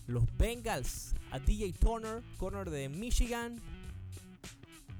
Los 0.06 0.24
Bengals 0.38 1.14
a 1.30 1.38
DJ 1.38 1.74
Turner, 1.74 2.22
corner 2.38 2.70
de 2.70 2.88
Michigan. 2.88 3.60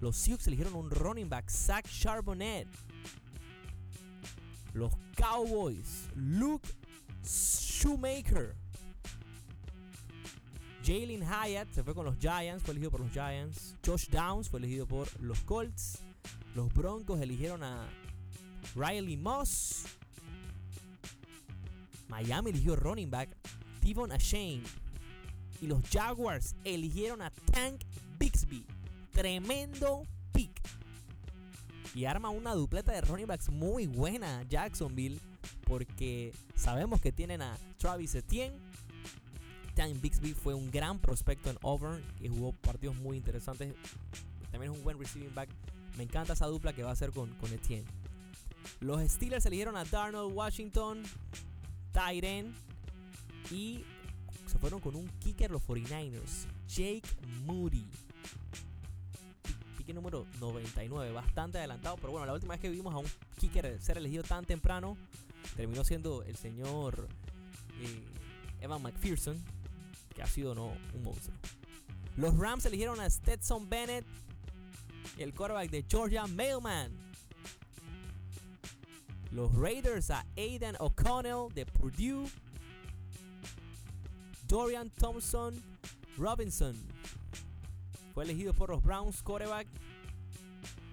Los 0.01 0.17
Sioux 0.17 0.39
eligieron 0.47 0.75
un 0.75 0.91
running 0.91 1.31
back, 1.31 1.49
Zach 1.49 1.89
Charbonnet. 1.89 2.69
Los 4.75 4.93
Cowboys, 5.17 6.11
Luke 6.15 6.69
Shoemaker. 7.25 8.55
Jalen 10.85 11.23
Hyatt 11.23 11.73
se 11.73 11.83
fue 11.83 11.95
con 11.95 12.05
los 12.05 12.19
Giants, 12.19 12.63
fue 12.63 12.73
elegido 12.73 12.91
por 12.91 13.01
los 13.01 13.11
Giants. 13.13 13.77
Josh 13.85 14.09
Downs 14.09 14.51
fue 14.51 14.59
elegido 14.61 14.87
por 14.87 15.09
los 15.21 15.41
Colts. 15.41 16.03
Los 16.55 16.73
Broncos 16.73 17.21
eligieron 17.21 17.63
a 17.63 17.89
Riley 18.75 19.17
Moss. 19.17 19.85
Miami 22.09 22.51
eligió 22.51 22.75
running 22.77 23.11
back 23.11 23.37
Devon 23.83 24.13
Ashane. 24.13 24.63
Y 25.61 25.67
los 25.67 25.83
Jaguars 25.91 26.55
eligieron 26.65 27.23
a 27.23 27.31
Tank 27.53 27.83
Bixby. 28.19 28.65
Tremendo 29.13 30.03
pick. 30.33 30.61
Y 31.95 32.05
arma 32.05 32.31
una 32.31 32.55
dupleta 32.55 32.93
de 32.93 33.01
running 33.01 33.27
backs 33.27 33.51
muy 33.51 33.87
buena 33.87 34.43
Jacksonville. 34.49 35.21
Porque 35.65 36.33
sabemos 36.55 37.01
que 37.01 37.13
tienen 37.13 37.43
a 37.43 37.57
Travis 37.79 38.15
Etienne. 38.15 38.57
Tank 39.75 40.01
Bixby 40.01 40.33
fue 40.33 40.55
un 40.55 40.71
gran 40.71 40.99
prospecto 40.99 41.51
en 41.51 41.59
Auburn 41.63 42.03
y 42.21 42.29
jugó 42.29 42.53
partidos 42.53 42.97
muy 42.97 43.17
interesantes. 43.17 43.75
También 44.51 44.73
es 44.73 44.79
un 44.79 44.83
buen 44.83 44.99
receiving 44.99 45.35
back. 45.35 45.49
Me 45.99 46.05
encanta 46.05 46.35
esa 46.35 46.47
dupla 46.47 46.73
que 46.73 46.85
va 46.85 46.91
a 46.91 46.93
hacer 46.93 47.11
con, 47.11 47.35
Etienne. 47.53 47.85
Los 48.79 49.03
Steelers 49.11 49.45
eligieron 49.47 49.77
a 49.77 49.85
Darnold 49.85 50.33
Washington, 50.33 51.03
Tyren 51.91 52.55
y 53.51 53.85
se 54.47 54.59
fueron 54.61 54.79
con 54.79 54.95
un 54.95 55.09
kicker 55.19 55.51
los 55.51 55.61
49ers, 55.67 56.47
Jake 56.69 57.03
Moody. 57.45 57.85
Pique 59.77 59.93
número 59.93 60.25
99, 60.39 61.11
bastante 61.11 61.59
adelantado, 61.59 61.97
pero 61.97 62.13
bueno, 62.13 62.27
la 62.27 62.33
última 62.35 62.55
vez 62.55 62.61
que 62.61 62.71
vimos 62.71 62.95
a 62.95 62.99
un 62.99 63.07
kicker 63.41 63.83
ser 63.83 63.99
elegido 63.99 64.23
tan 64.23 64.45
temprano 64.45 64.97
terminó 65.57 65.83
siendo 65.83 66.23
el 66.23 66.37
señor 66.37 67.09
eh, 67.81 68.05
Evan 68.61 68.83
McPherson, 68.83 69.37
que 70.15 70.23
ha 70.23 70.29
sido 70.29 70.55
no 70.55 70.77
un 70.95 71.03
monstruo. 71.03 71.37
Los 72.17 72.39
Rams 72.39 72.65
eligieron 72.67 73.01
a 73.01 73.11
Stetson 73.11 73.69
Bennett, 73.69 74.07
el 75.19 75.35
quarterback 75.35 75.71
de 75.71 75.85
Georgia 75.89 76.27
Mailman. 76.27 76.97
Los 79.31 79.55
Raiders 79.55 80.11
a 80.11 80.25
Aiden 80.37 80.77
O'Connell 80.81 81.53
de 81.55 81.67
Purdue. 81.67 82.29
Dorian 84.47 84.91
Thompson 84.91 85.55
Robinson 86.17 86.75
fue 88.15 88.25
elegido 88.25 88.53
por 88.53 88.71
los 88.71 88.83
Browns 88.83 89.23
quarterback. 89.23 89.67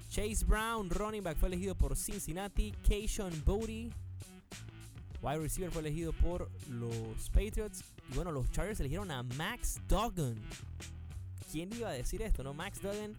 Chase 0.09 0.45
Brown, 0.45 0.89
running 0.89 1.23
back, 1.23 1.37
fue 1.37 1.49
elegido 1.49 1.75
por 1.75 1.97
Cincinnati. 1.97 2.71
Keishon 2.87 3.43
Bodie, 3.43 3.91
wide 5.21 5.39
receiver, 5.39 5.71
fue 5.71 5.81
elegido 5.81 6.13
por 6.13 6.49
los 6.69 7.29
Patriots. 7.31 7.83
Y 8.11 8.15
bueno, 8.15 8.31
los 8.31 8.49
Chargers 8.51 8.79
eligieron 8.79 9.11
a 9.11 9.23
Max 9.23 9.81
Duggan. 9.87 10.39
¿Quién 11.51 11.73
iba 11.73 11.89
a 11.89 11.93
decir 11.93 12.21
esto, 12.21 12.43
no? 12.43 12.53
Max 12.53 12.81
Duggan, 12.81 13.15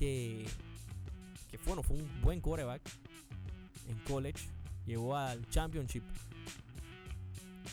que, 0.00 0.46
que 1.50 1.58
bueno, 1.66 1.82
fue 1.82 1.98
un 1.98 2.22
buen 2.22 2.40
quarterback 2.40 2.80
en 3.86 3.98
college. 3.98 4.48
Llegó 4.86 5.14
al 5.14 5.46
championship 5.50 6.02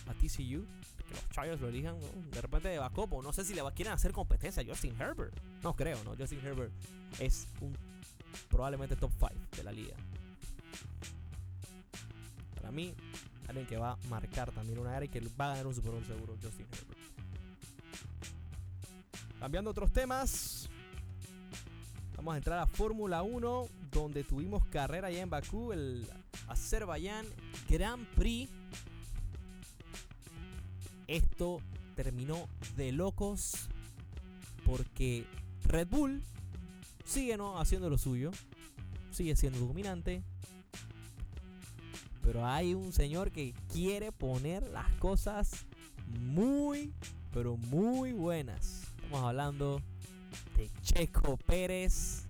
a 0.08 0.14
TCU. 0.14 0.66
Que 1.08 1.14
los 1.14 1.30
Chargers 1.30 1.62
lo 1.62 1.70
elijan 1.70 1.98
de 2.32 2.42
repente 2.42 2.68
de 2.68 2.80
backup. 2.80 3.14
O 3.14 3.22
no 3.24 3.32
sé 3.32 3.46
si 3.46 3.54
le 3.54 3.62
quieren 3.74 3.94
hacer 3.94 4.12
competencia 4.12 4.62
a 4.62 4.66
Justin 4.66 4.94
Herbert. 5.00 5.34
No 5.64 5.74
creo, 5.74 6.04
¿no? 6.04 6.18
Justin 6.18 6.46
Herbert 6.46 6.74
es 7.20 7.48
un 7.62 7.74
probablemente 8.50 8.98
top 8.98 9.12
5 9.18 9.34
de 9.56 9.64
la 9.64 9.72
liga. 9.72 9.96
Para 12.56 12.72
mí, 12.72 12.94
alguien 13.48 13.66
que 13.66 13.78
va 13.78 13.94
a 13.94 13.98
marcar 14.10 14.52
también 14.52 14.80
una 14.80 14.98
era 14.98 15.06
y 15.06 15.08
que 15.08 15.22
va 15.40 15.46
a 15.46 15.50
ganar 15.50 15.68
un 15.68 15.74
Super 15.74 15.92
Bowl 15.92 16.06
seguro, 16.06 16.36
Justin 16.44 16.66
Herbert. 16.74 16.98
Cambiando 19.40 19.70
otros 19.70 19.94
temas, 19.94 20.57
vamos 22.28 22.36
a 22.36 22.40
entrar 22.40 22.60
a 22.60 22.68
Fórmula 22.68 23.24
1, 23.24 23.70
donde 23.90 24.26
tuvimos 24.26 24.66
carrera 24.66 25.10
ya 25.10 25.22
en 25.22 25.30
Bakú, 25.30 25.72
el 25.72 26.06
Azerbaiyán 26.50 27.26
Grand 27.70 28.06
Prix. 28.16 28.52
Esto 31.08 31.62
terminó 31.96 32.50
de 32.76 32.92
locos 32.92 33.70
porque 34.66 35.26
Red 35.64 35.88
Bull 35.88 36.22
sigue 37.06 37.38
¿no? 37.38 37.62
haciendo 37.62 37.90
lo 37.90 37.98
suyo, 37.98 38.32
sigue 39.10 39.38
siendo 39.38 39.60
dominante, 39.60 40.22
pero 42.24 42.46
hay 42.46 42.74
un 42.74 42.92
señor 42.92 43.32
que 43.32 43.54
quiere 43.72 44.12
poner 44.12 44.68
las 44.68 44.92
cosas 44.96 45.66
muy, 46.20 46.92
pero 47.32 47.56
muy 47.56 48.12
buenas. 48.12 48.84
Estamos 48.98 49.24
hablando 49.24 49.82
Checo 50.82 51.38
Pérez. 51.38 52.28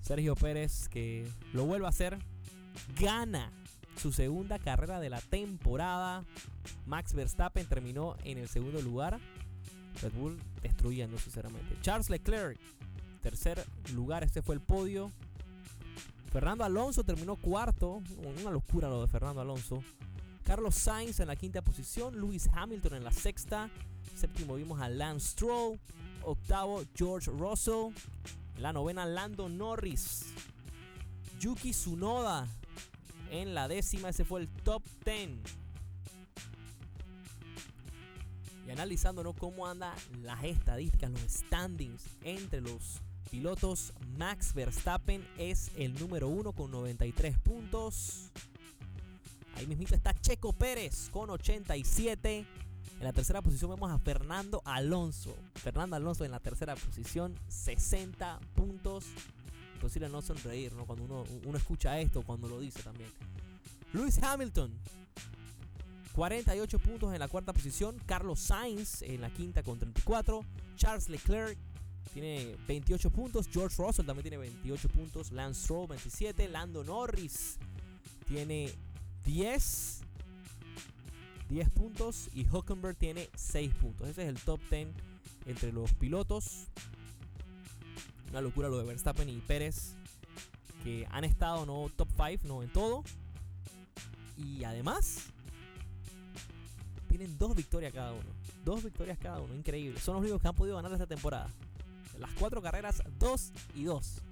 Sergio 0.00 0.34
Pérez 0.34 0.88
que 0.88 1.26
lo 1.52 1.64
vuelve 1.64 1.86
a 1.86 1.90
hacer. 1.90 2.18
Gana 2.98 3.52
su 3.96 4.12
segunda 4.12 4.58
carrera 4.58 5.00
de 5.00 5.10
la 5.10 5.20
temporada. 5.20 6.24
Max 6.86 7.14
Verstappen 7.14 7.66
terminó 7.66 8.16
en 8.24 8.38
el 8.38 8.48
segundo 8.48 8.80
lugar. 8.82 9.20
Red 10.02 10.12
Bull 10.12 10.40
destruyendo 10.62 11.18
sinceramente. 11.18 11.76
Charles 11.82 12.10
Leclerc, 12.10 12.58
tercer 13.22 13.64
lugar, 13.94 14.24
este 14.24 14.42
fue 14.42 14.54
el 14.54 14.60
podio. 14.60 15.10
Fernando 16.32 16.64
Alonso 16.64 17.02
terminó 17.04 17.36
cuarto, 17.36 18.02
una 18.40 18.50
locura 18.50 18.88
lo 18.88 19.02
de 19.02 19.08
Fernando 19.08 19.40
Alonso. 19.40 19.82
Carlos 20.44 20.74
Sainz 20.74 21.20
en 21.20 21.28
la 21.28 21.36
quinta 21.36 21.62
posición, 21.62 22.18
Lewis 22.18 22.48
Hamilton 22.52 22.94
en 22.94 23.04
la 23.04 23.12
sexta, 23.12 23.68
séptimo 24.20 24.56
vimos 24.56 24.78
a 24.82 24.88
Lance 24.90 25.28
Stroll, 25.30 25.80
octavo 26.22 26.82
George 26.94 27.30
Russell, 27.30 27.94
la 28.58 28.70
novena 28.70 29.06
Lando 29.06 29.48
Norris, 29.48 30.26
Yuki 31.38 31.70
Tsunoda 31.70 32.46
en 33.30 33.54
la 33.54 33.66
décima, 33.66 34.10
ese 34.10 34.26
fue 34.26 34.42
el 34.42 34.48
top 34.48 34.82
10 35.06 35.38
y 38.66 38.70
analizando 38.70 39.32
cómo 39.32 39.66
andan 39.66 39.94
las 40.20 40.44
estadísticas, 40.44 41.10
los 41.10 41.22
standings 41.22 42.04
entre 42.22 42.60
los 42.60 43.00
pilotos, 43.30 43.94
Max 44.18 44.52
Verstappen 44.52 45.26
es 45.38 45.70
el 45.76 45.94
número 45.94 46.28
uno 46.28 46.52
con 46.52 46.70
93 46.70 47.38
puntos. 47.38 48.30
Ahí 49.54 49.66
mismito 49.66 49.94
está 49.94 50.12
Checo 50.12 50.52
Pérez 50.52 51.08
con 51.10 51.30
87. 51.30 52.46
En 53.00 53.06
la 53.06 53.14
tercera 53.14 53.40
posición 53.40 53.70
vemos 53.70 53.90
a 53.90 53.98
Fernando 53.98 54.60
Alonso. 54.66 55.34
Fernando 55.54 55.96
Alonso 55.96 56.26
en 56.26 56.32
la 56.32 56.38
tercera 56.38 56.76
posición, 56.76 57.34
60 57.48 58.38
puntos. 58.54 59.06
Imposible 59.76 60.10
no 60.10 60.20
sonreír, 60.20 60.74
¿no? 60.74 60.84
Cuando 60.84 61.24
uno, 61.42 61.56
escucha 61.56 61.98
esto, 61.98 62.20
cuando 62.20 62.46
lo 62.46 62.60
dice 62.60 62.82
también. 62.82 63.08
Lewis 63.94 64.22
Hamilton, 64.22 64.70
48 66.12 66.78
puntos 66.78 67.14
en 67.14 67.20
la 67.20 67.28
cuarta 67.28 67.54
posición. 67.54 67.96
Carlos 68.04 68.38
Sainz 68.38 69.00
en 69.00 69.22
la 69.22 69.30
quinta 69.30 69.62
con 69.62 69.78
34. 69.78 70.44
Charles 70.76 71.08
Leclerc 71.08 71.56
tiene 72.12 72.54
28 72.68 73.10
puntos. 73.10 73.48
George 73.50 73.82
Russell 73.82 74.04
también 74.04 74.24
tiene 74.24 74.36
28 74.36 74.88
puntos. 74.90 75.32
Lance 75.32 75.62
Stroll 75.62 75.88
27. 75.88 76.48
Lando 76.50 76.84
Norris 76.84 77.56
tiene 78.28 78.70
10. 79.24 80.00
10 81.50 81.68
puntos. 81.70 82.30
Y 82.34 82.46
Hockenberg 82.50 82.96
tiene 82.96 83.28
6 83.34 83.74
puntos. 83.74 84.08
Ese 84.08 84.22
es 84.22 84.28
el 84.28 84.38
top 84.40 84.60
10 84.70 84.88
entre 85.46 85.72
los 85.72 85.92
pilotos. 85.92 86.68
Una 88.30 88.40
locura 88.40 88.68
lo 88.68 88.78
de 88.78 88.84
Verstappen 88.84 89.28
y 89.28 89.36
Pérez. 89.40 89.94
Que 90.82 91.06
han 91.10 91.24
estado 91.24 91.66
no 91.66 91.90
top 91.94 92.08
5, 92.16 92.46
no 92.48 92.62
en 92.62 92.72
todo. 92.72 93.04
Y 94.38 94.64
además, 94.64 95.26
tienen 97.08 97.36
dos 97.36 97.54
victorias 97.54 97.92
cada 97.92 98.12
uno. 98.12 98.30
Dos 98.64 98.82
victorias 98.82 99.18
cada 99.18 99.40
uno, 99.40 99.54
increíble. 99.54 100.00
Son 100.00 100.14
los 100.14 100.22
únicos 100.22 100.40
que 100.40 100.48
han 100.48 100.54
podido 100.54 100.76
ganar 100.76 100.92
esta 100.92 101.06
temporada. 101.06 101.50
Las 102.18 102.30
cuatro 102.38 102.62
carreras, 102.62 103.02
2 103.18 103.52
y 103.74 103.84
2. 103.84 104.22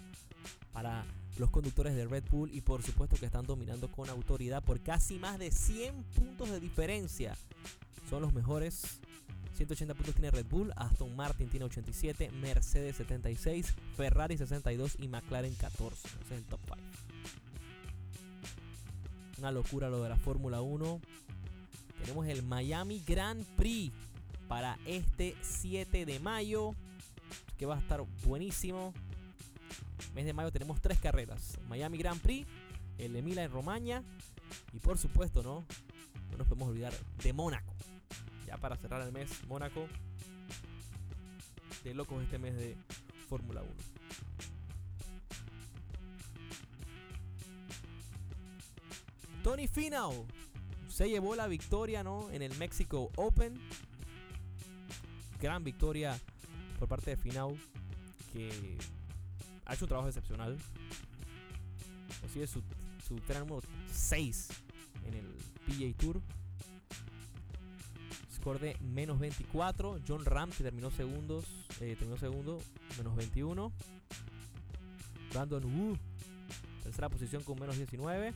Para 0.73 1.05
los 1.39 1.51
conductores 1.51 1.95
de 1.95 2.07
Red 2.07 2.25
Bull 2.31 2.53
y 2.53 2.61
por 2.61 2.83
supuesto 2.83 3.17
que 3.17 3.27
están 3.27 3.47
dominando 3.47 3.91
con 3.91 4.09
autoridad 4.09 4.63
por 4.63 4.81
casi 4.81 5.19
más 5.19 5.39
de 5.39 5.51
100 5.51 6.03
puntos 6.15 6.51
de 6.51 6.61
diferencia. 6.61 7.37
Son 8.11 8.23
los 8.23 8.33
mejores. 8.33 9.01
180 9.55 9.95
puntos 9.95 10.15
tiene 10.15 10.31
Red 10.31 10.47
Bull, 10.47 10.73
Aston 10.77 11.17
Martin 11.17 11.49
tiene 11.49 11.67
87, 11.67 12.31
Mercedes 12.31 12.97
76, 12.97 13.75
Ferrari 13.97 14.39
62 14.39 14.97
y 15.01 15.09
McLaren 15.09 15.55
14. 15.55 16.07
Ese 16.07 16.35
es 16.35 16.41
el 16.41 16.45
top 16.45 16.61
5. 16.67 16.79
Una 19.39 19.51
locura 19.51 19.89
lo 19.89 20.03
de 20.03 20.09
la 20.09 20.17
Fórmula 20.17 20.61
1. 20.61 21.01
Tenemos 22.01 22.27
el 22.27 22.43
Miami 22.45 23.03
Grand 23.07 23.45
Prix 23.57 23.93
para 24.47 24.79
este 24.87 25.37
7 25.43 26.07
de 26.07 26.21
mayo. 26.21 26.75
Que 27.57 27.67
va 27.67 27.77
a 27.77 27.81
estar 27.81 28.05
buenísimo. 28.25 28.95
Mes 30.19 30.27
de 30.27 30.33
mayo 30.33 30.51
tenemos 30.51 30.81
tres 30.81 30.99
carreras. 30.99 31.61
Miami 31.69 31.97
Grand 31.97 32.21
Prix, 32.21 32.45
el 32.99 33.13
de 33.13 33.23
Mila 33.23 33.45
en 33.45 33.53
Romaña. 33.53 34.03
Y 34.73 34.81
por 34.81 34.99
supuesto, 34.99 35.45
¿no? 35.45 35.65
No 36.33 36.39
nos 36.39 36.49
podemos 36.49 36.71
olvidar 36.71 36.93
de 37.23 37.33
Mónaco. 37.33 37.73
Ya 38.45 38.57
para 38.57 38.75
cerrar 38.75 39.01
el 39.03 39.13
mes, 39.13 39.31
Mónaco. 39.47 39.87
De 41.85 41.95
locos 41.95 42.21
este 42.25 42.37
mes 42.37 42.57
de 42.57 42.77
Fórmula 43.29 43.63
1. 43.63 43.71
Tony 49.45 49.69
Finau 49.69 50.27
se 50.89 51.09
llevó 51.09 51.37
la 51.37 51.47
victoria 51.47 52.03
¿no? 52.03 52.29
en 52.33 52.43
el 52.43 52.59
Mexico 52.59 53.13
Open. 53.15 53.55
Gran 55.41 55.63
victoria 55.63 56.19
por 56.81 56.89
parte 56.89 57.11
de 57.13 57.17
Finau, 57.17 57.57
que 58.33 58.79
ha 59.69 59.75
hecho 59.75 59.85
un 59.85 59.89
trabajo 59.89 60.09
excepcional. 60.09 60.57
Es 62.35 62.51
su, 62.51 62.63
su 63.07 63.15
número 63.15 63.61
6 63.93 64.49
en 65.07 65.15
el 65.15 65.27
PGA 65.67 65.97
Tour. 65.97 66.23
Score 68.35 68.59
de 68.59 68.77
menos 68.81 69.19
24. 69.19 70.01
John 70.07 70.25
Ram, 70.25 70.51
que 70.51 70.63
terminó 70.63 70.91
segundos, 70.91 71.45
eh, 71.81 71.97
terminó 71.99 72.17
segundo, 72.17 72.63
menos 72.97 73.15
21. 73.15 73.73
Brandon 75.33 75.65
Wu, 75.65 75.99
tercera 76.83 77.09
posición 77.11 77.43
con 77.43 77.61
menos 77.61 77.77
19. 77.77 78.33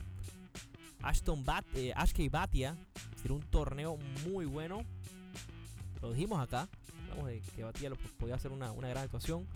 Ashton 1.01 1.43
Bat, 1.43 1.65
eh, 1.75 1.93
Ashkey 1.95 2.29
Batia 2.29 2.77
tiene 3.21 3.35
un 3.35 3.41
torneo 3.41 3.97
muy 4.29 4.45
bueno. 4.45 4.83
Lo 6.01 6.13
dijimos 6.13 6.39
acá. 6.39 6.69
Hablamos 7.03 7.27
de 7.27 7.41
que 7.55 7.63
Batia 7.63 7.89
lo 7.89 7.95
podía 7.95 8.35
hacer 8.35 8.51
una, 8.51 8.71
una 8.71 8.89
gran 8.89 9.05
actuación. 9.05 9.47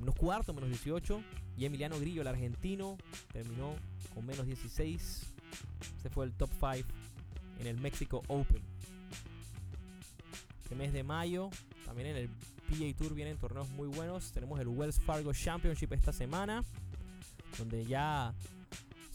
Menos 0.00 0.14
cuarto, 0.16 0.52
menos 0.52 0.70
18. 0.70 1.22
Y 1.56 1.64
Emiliano 1.66 1.98
Grillo, 1.98 2.22
el 2.22 2.28
argentino, 2.28 2.96
terminó 3.32 3.74
con 4.14 4.26
menos 4.26 4.46
16. 4.46 5.32
Este 5.96 6.10
fue 6.10 6.24
el 6.24 6.32
top 6.32 6.50
5 6.58 6.88
en 7.60 7.66
el 7.66 7.78
Mexico 7.80 8.22
Open. 8.28 8.62
Este 10.62 10.74
mes 10.74 10.92
de 10.92 11.02
mayo, 11.02 11.50
también 11.84 12.08
en 12.08 12.16
el 12.16 12.28
PGA 12.68 12.96
Tour 12.96 13.14
vienen 13.14 13.36
torneos 13.36 13.68
muy 13.70 13.88
buenos. 13.88 14.32
Tenemos 14.32 14.58
el 14.60 14.68
Wells 14.68 15.00
Fargo 15.00 15.32
Championship 15.32 15.92
esta 15.92 16.12
semana, 16.12 16.64
donde 17.58 17.84
ya 17.84 18.32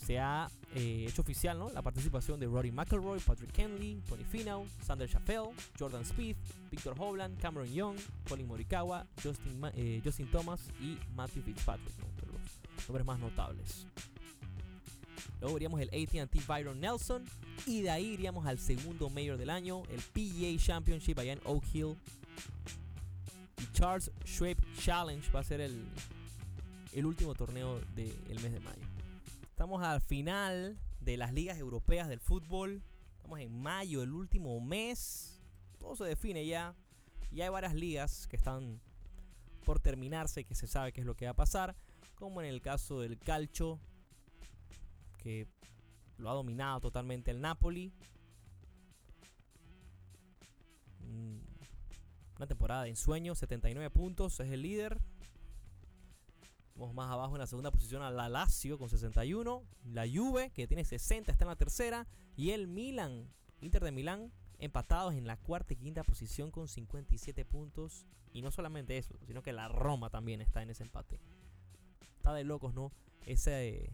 se 0.06 0.20
ha 0.20 0.50
eh, 0.76 1.06
hecho 1.08 1.22
oficial 1.22 1.58
¿no? 1.58 1.72
la 1.72 1.82
participación 1.82 2.40
de 2.40 2.46
Rory 2.46 2.72
McIlroy, 2.72 3.20
Patrick 3.20 3.52
Kenley, 3.52 4.02
Tony 4.08 4.24
Finau, 4.24 4.68
Sander 4.82 5.10
Chappell, 5.10 5.46
Jordan 5.80 6.06
Spieth, 6.06 6.38
Victor 6.70 6.96
Hovland, 6.98 7.40
Cameron 7.40 7.72
Young, 7.74 7.98
Colin 8.28 8.48
Morikawa, 8.48 9.08
Justin, 9.24 9.60
eh, 9.74 10.02
Thomas 10.32 10.62
y 10.80 10.98
Matthew 11.16 11.44
Fitzpatrick, 11.44 11.98
¿no? 12.00 12.16
nombres 12.88 13.06
más 13.06 13.20
notables. 13.20 13.88
Luego 15.42 15.58
iríamos 15.58 15.82
el 15.82 15.90
AT&T 15.90 16.40
Byron 16.48 16.80
Nelson 16.80 17.24
y 17.66 17.82
de 17.82 17.90
ahí 17.90 18.06
iríamos 18.06 18.46
al 18.46 18.60
segundo 18.60 19.10
mayor 19.10 19.38
del 19.38 19.50
año, 19.50 19.84
el 19.90 20.02
PGA 20.02 20.56
Championship 20.58 21.18
allá 21.18 21.34
en 21.34 21.42
Oak 21.46 21.64
Hill. 21.74 21.96
Y 23.62 23.74
Charles 23.74 24.12
Schwab 24.26 24.58
Challenge 24.78 25.32
va 25.32 25.40
a 25.40 25.44
ser 25.44 25.62
el, 25.62 25.84
el 26.94 27.06
último 27.06 27.34
torneo 27.34 27.80
del 27.96 28.40
mes 28.42 28.52
de 28.52 28.60
mayo. 28.60 28.85
Estamos 29.56 29.82
al 29.84 30.02
final 30.02 30.78
de 31.00 31.16
las 31.16 31.32
ligas 31.32 31.58
europeas 31.58 32.10
del 32.10 32.20
fútbol. 32.20 32.84
Estamos 33.16 33.40
en 33.40 33.58
mayo, 33.58 34.04
el 34.04 34.12
último 34.12 34.60
mes. 34.60 35.42
Todo 35.80 35.96
se 35.96 36.04
define 36.04 36.46
ya. 36.46 36.76
Y 37.32 37.40
hay 37.40 37.48
varias 37.48 37.74
ligas 37.74 38.28
que 38.28 38.36
están 38.36 38.82
por 39.64 39.80
terminarse, 39.80 40.44
que 40.44 40.56
se 40.56 40.68
sabe 40.68 40.92
qué 40.92 41.00
es 41.00 41.08
lo 41.08 41.16
que 41.16 41.24
va 41.24 41.32
a 41.32 41.36
pasar. 41.36 41.74
Como 42.16 42.42
en 42.42 42.50
el 42.50 42.60
caso 42.60 43.00
del 43.00 43.18
Calcio, 43.18 43.80
que 45.20 45.48
lo 46.18 46.30
ha 46.30 46.34
dominado 46.34 46.82
totalmente 46.82 47.32
el 47.32 47.40
Napoli. 47.40 47.94
Mm, 51.00 51.38
una 52.36 52.46
temporada 52.46 52.84
de 52.84 52.90
ensueño, 52.90 53.36
79 53.36 53.90
puntos, 53.90 54.38
es 54.42 54.52
el 54.52 54.64
líder. 54.64 55.00
Vamos 56.76 56.94
más 56.94 57.10
abajo 57.10 57.36
en 57.36 57.40
la 57.40 57.48
segunda 57.48 57.72
posición 57.72 58.02
a 58.02 58.12
la 58.12 58.28
Lazio 58.28 58.78
con 58.78 58.90
61. 58.90 59.64
La 59.86 60.06
Juve, 60.06 60.52
que 60.52 60.68
tiene 60.68 60.84
60, 60.84 61.32
está 61.32 61.46
en 61.46 61.50
la 61.50 61.56
tercera. 61.56 62.06
Y 62.36 62.52
el 62.52 62.68
Milan, 62.68 63.32
Inter 63.62 63.82
de 63.82 63.94
Milán, 63.94 64.34
empatados 64.60 65.14
en 65.14 65.26
la 65.26 65.38
cuarta 65.38 65.74
y 65.74 65.78
quinta 65.78 66.04
posición 66.04 66.52
con 66.52 66.68
57 66.68 67.46
puntos. 67.46 68.06
Y 68.34 68.42
no 68.42 68.52
solamente 68.52 68.98
eso, 68.98 69.18
sino 69.26 69.42
que 69.42 69.54
la 69.54 69.70
Roma 69.70 70.10
también 70.10 70.42
está 70.42 70.62
en 70.62 70.70
ese 70.70 70.84
empate. 70.84 71.22
Está 72.18 72.34
de 72.34 72.44
locos, 72.44 72.74
¿no? 72.74 72.92
Ese, 73.26 73.94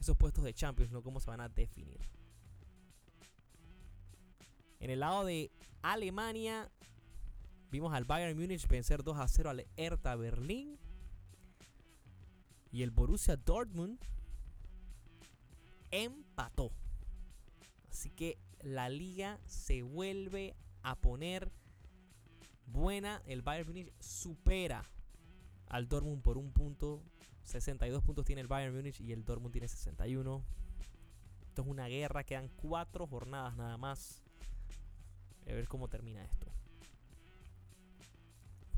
esos 0.00 0.16
puestos 0.16 0.42
de 0.42 0.52
Champions, 0.52 0.90
¿no? 0.90 1.00
¿Cómo 1.00 1.20
se 1.20 1.30
van 1.30 1.40
a 1.40 1.48
definir? 1.48 2.00
En 4.80 4.90
el 4.90 4.98
lado 4.98 5.24
de 5.24 5.52
Alemania, 5.82 6.68
vimos 7.70 7.94
al 7.94 8.04
Bayern 8.04 8.36
Múnich 8.36 8.66
vencer 8.66 9.04
2 9.04 9.16
a 9.16 9.28
0 9.28 9.50
al 9.50 9.66
Hertha 9.76 10.16
Berlín. 10.16 10.76
Y 12.74 12.82
el 12.82 12.90
Borussia 12.90 13.36
Dortmund 13.36 14.00
empató. 15.92 16.72
Así 17.88 18.10
que 18.10 18.36
la 18.62 18.88
liga 18.88 19.38
se 19.46 19.82
vuelve 19.82 20.56
a 20.82 20.96
poner 20.96 21.52
buena. 22.66 23.22
El 23.26 23.42
Bayern 23.42 23.68
Munich 23.68 23.92
supera 24.00 24.90
al 25.68 25.86
Dortmund 25.86 26.20
por 26.20 26.36
un 26.36 26.50
punto. 26.50 27.00
62 27.44 28.02
puntos 28.02 28.24
tiene 28.24 28.40
el 28.40 28.48
Bayern 28.48 28.74
Munich 28.74 29.00
y 29.00 29.12
el 29.12 29.24
Dortmund 29.24 29.52
tiene 29.52 29.68
61. 29.68 30.42
Esto 31.46 31.62
es 31.62 31.68
una 31.68 31.86
guerra. 31.86 32.24
Quedan 32.24 32.48
cuatro 32.56 33.06
jornadas 33.06 33.56
nada 33.56 33.76
más. 33.76 34.20
A 35.46 35.52
ver 35.52 35.68
cómo 35.68 35.86
termina 35.86 36.24
esto. 36.24 36.48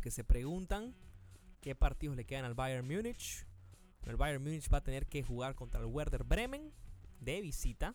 Que 0.02 0.10
se 0.10 0.22
preguntan 0.22 0.94
qué 1.62 1.74
partidos 1.74 2.14
le 2.14 2.26
quedan 2.26 2.44
al 2.44 2.52
Bayern 2.52 2.86
Munich. 2.86 3.45
El 4.06 4.16
Bayern 4.16 4.42
Múnich 4.42 4.72
va 4.72 4.78
a 4.78 4.84
tener 4.84 5.06
que 5.06 5.22
jugar 5.22 5.54
contra 5.54 5.80
el 5.80 5.86
Werder 5.86 6.24
Bremen 6.24 6.72
de 7.20 7.40
visita. 7.40 7.94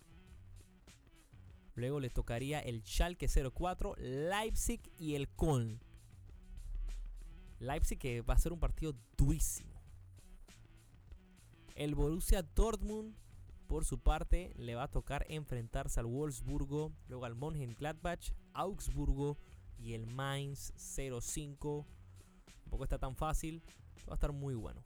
Luego 1.75 1.99
le 1.99 2.09
tocaría 2.09 2.59
el 2.59 2.83
Schalke 2.83 3.27
04, 3.27 3.95
Leipzig 3.97 4.81
y 4.97 5.15
el 5.15 5.29
Köln. 5.29 5.79
Leipzig 7.59 7.97
que 7.97 8.21
va 8.21 8.33
a 8.33 8.37
ser 8.37 8.51
un 8.51 8.59
partido 8.59 8.93
durísimo. 9.17 9.81
El 11.75 11.95
Borussia 11.95 12.43
Dortmund 12.43 13.15
por 13.71 13.85
su 13.85 13.99
parte, 13.99 14.51
le 14.57 14.75
va 14.75 14.83
a 14.83 14.91
tocar 14.91 15.25
enfrentarse 15.29 15.97
al 16.01 16.05
Wolfsburgo, 16.05 16.91
luego 17.07 17.23
al 17.23 17.35
Mönchengladbach, 17.35 18.33
Augsburgo 18.51 19.37
y 19.77 19.93
el 19.93 20.07
Mainz 20.07 20.73
05. 20.75 21.87
Tampoco 22.63 22.83
está 22.83 22.99
tan 22.99 23.15
fácil, 23.15 23.63
va 24.09 24.11
a 24.11 24.15
estar 24.15 24.33
muy 24.33 24.55
bueno. 24.55 24.83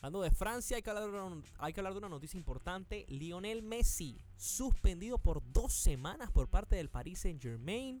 Hablando 0.00 0.22
de 0.22 0.30
Francia, 0.30 0.76
hay 0.76 0.82
que, 0.82 0.90
hablar 0.90 1.10
de 1.10 1.20
una, 1.20 1.42
hay 1.58 1.72
que 1.72 1.80
hablar 1.80 1.92
de 1.92 1.98
una 1.98 2.08
noticia 2.08 2.38
importante. 2.38 3.04
Lionel 3.08 3.62
Messi, 3.62 4.20
suspendido 4.36 5.18
por 5.18 5.42
dos 5.52 5.72
semanas 5.72 6.30
por 6.30 6.48
parte 6.48 6.76
del 6.76 6.88
Paris 6.88 7.20
Saint 7.20 7.42
Germain 7.42 8.00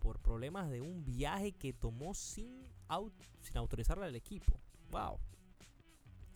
por 0.00 0.18
problemas 0.18 0.70
de 0.70 0.82
un 0.82 1.02
viaje 1.02 1.52
que 1.52 1.72
tomó 1.72 2.12
sin, 2.12 2.68
sin 3.40 3.56
autorizarle 3.56 4.04
al 4.04 4.14
equipo. 4.14 4.52
Wow. 4.90 5.18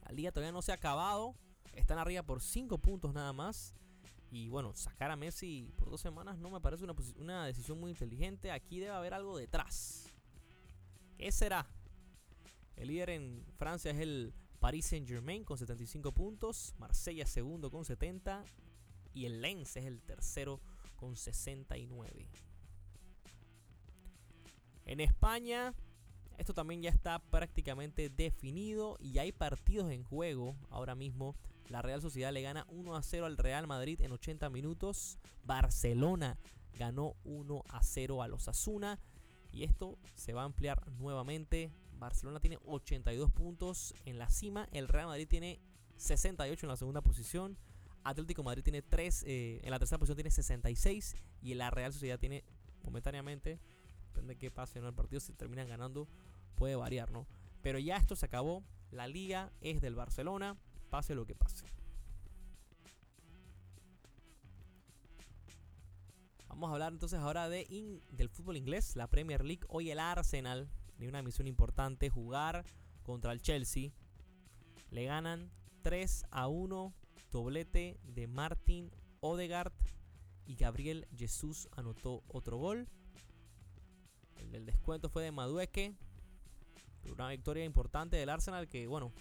La 0.06 0.12
liga 0.12 0.32
todavía 0.32 0.52
no 0.52 0.62
se 0.62 0.72
ha 0.72 0.76
acabado. 0.76 1.34
Están 1.74 1.98
arriba 1.98 2.22
por 2.22 2.40
5 2.40 2.78
puntos 2.78 3.12
nada 3.12 3.34
más. 3.34 3.74
Y 4.30 4.48
bueno, 4.48 4.74
sacar 4.74 5.10
a 5.10 5.16
Messi 5.16 5.70
por 5.76 5.90
dos 5.90 6.00
semanas 6.00 6.38
no 6.38 6.50
me 6.50 6.60
parece 6.60 6.84
una, 6.84 6.94
una 7.16 7.44
decisión 7.44 7.78
muy 7.78 7.90
inteligente. 7.90 8.50
Aquí 8.50 8.78
debe 8.78 8.92
haber 8.92 9.12
algo 9.12 9.36
detrás. 9.36 10.10
¿Qué 11.18 11.30
será? 11.30 11.66
El 12.74 12.88
líder 12.88 13.10
en 13.10 13.44
Francia 13.58 13.90
es 13.90 13.98
el 13.98 14.32
Paris 14.60 14.86
Saint 14.86 15.08
Germain 15.08 15.44
con 15.44 15.58
75 15.58 16.12
puntos. 16.12 16.74
Marsella 16.78 17.26
segundo 17.26 17.70
con 17.70 17.84
70. 17.84 18.44
Y 19.14 19.26
el 19.26 19.40
Lens 19.40 19.76
es 19.76 19.84
el 19.84 20.00
tercero 20.02 20.60
con 20.96 21.16
69. 21.16 22.28
En 24.84 25.00
España, 25.00 25.74
esto 26.38 26.54
también 26.54 26.82
ya 26.82 26.90
está 26.90 27.18
prácticamente 27.18 28.08
definido 28.08 28.96
y 29.00 29.18
hay 29.18 29.32
partidos 29.32 29.90
en 29.92 30.02
juego 30.02 30.56
ahora 30.70 30.94
mismo. 30.94 31.36
La 31.68 31.82
Real 31.82 32.00
Sociedad 32.00 32.32
le 32.32 32.42
gana 32.42 32.64
1 32.70 32.96
a 32.96 33.02
0 33.02 33.26
al 33.26 33.36
Real 33.36 33.66
Madrid 33.66 34.00
en 34.00 34.12
80 34.12 34.48
minutos. 34.48 35.18
Barcelona 35.44 36.38
ganó 36.78 37.16
1 37.24 37.64
a 37.68 37.82
0 37.82 38.22
a 38.22 38.28
los 38.28 38.48
Asuna. 38.48 38.98
Y 39.52 39.64
esto 39.64 39.98
se 40.14 40.32
va 40.32 40.42
a 40.42 40.46
ampliar 40.46 40.86
nuevamente. 40.92 41.70
Barcelona 41.98 42.40
tiene 42.40 42.58
82 42.64 43.30
puntos 43.32 43.94
en 44.04 44.18
la 44.18 44.30
cima. 44.30 44.68
El 44.72 44.88
Real 44.88 45.06
Madrid 45.06 45.28
tiene 45.28 45.60
68 45.96 46.66
en 46.66 46.68
la 46.68 46.76
segunda 46.76 47.00
posición. 47.00 47.58
Atlético 48.04 48.42
Madrid 48.42 48.62
tiene 48.62 48.82
3, 48.82 49.24
eh, 49.26 49.60
en 49.62 49.70
la 49.70 49.78
tercera 49.78 49.98
posición 49.98 50.16
tiene 50.16 50.30
66. 50.30 51.16
Y 51.42 51.54
la 51.54 51.70
Real 51.70 51.92
Sociedad 51.92 52.18
tiene 52.18 52.44
momentáneamente 52.84 53.60
depende 54.18 54.34
de 54.34 54.38
qué 54.38 54.50
pase 54.50 54.78
en 54.78 54.84
el 54.84 54.94
partido, 54.94 55.20
si 55.20 55.32
terminan 55.32 55.68
ganando, 55.68 56.08
puede 56.56 56.74
variar, 56.74 57.10
¿no? 57.12 57.26
Pero 57.62 57.78
ya 57.78 57.96
esto 57.96 58.16
se 58.16 58.26
acabó. 58.26 58.64
La 58.90 59.06
liga 59.06 59.52
es 59.60 59.80
del 59.80 59.94
Barcelona, 59.94 60.56
pase 60.90 61.14
lo 61.14 61.26
que 61.26 61.34
pase. 61.34 61.66
Vamos 66.48 66.70
a 66.70 66.72
hablar 66.72 66.92
entonces 66.92 67.20
ahora 67.20 67.48
de 67.48 68.00
del 68.10 68.28
fútbol 68.28 68.56
inglés, 68.56 68.96
la 68.96 69.06
Premier 69.06 69.44
League. 69.44 69.64
Hoy 69.68 69.90
el 69.90 70.00
Arsenal 70.00 70.68
tiene 70.98 71.10
una 71.10 71.22
misión 71.22 71.46
importante, 71.46 72.10
jugar 72.10 72.66
contra 73.04 73.32
el 73.32 73.40
Chelsea. 73.40 73.92
Le 74.90 75.04
ganan 75.04 75.50
3 75.82 76.26
a 76.30 76.48
1, 76.48 76.92
doblete 77.30 78.00
de 78.02 78.26
Martin 78.26 78.90
Odegaard 79.20 79.72
y 80.44 80.56
Gabriel 80.56 81.06
Jesús 81.16 81.68
anotó 81.76 82.24
otro 82.26 82.58
gol. 82.58 82.88
El 84.52 84.66
descuento 84.66 85.08
fue 85.08 85.22
de 85.22 85.30
Madueque. 85.30 85.94
Una 87.12 87.30
victoria 87.30 87.64
importante 87.64 88.16
del 88.16 88.28
Arsenal 88.28 88.68
que, 88.68 88.86
bueno, 88.86 89.12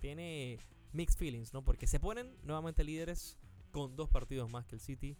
tiene 0.00 0.58
mixed 0.92 1.18
feelings, 1.18 1.52
¿no? 1.52 1.62
Porque 1.62 1.86
se 1.86 2.00
ponen 2.00 2.34
nuevamente 2.42 2.82
líderes 2.82 3.36
con 3.72 3.94
dos 3.94 4.08
partidos 4.08 4.50
más 4.50 4.66
que 4.66 4.76
el 4.76 4.80
City. 4.80 5.16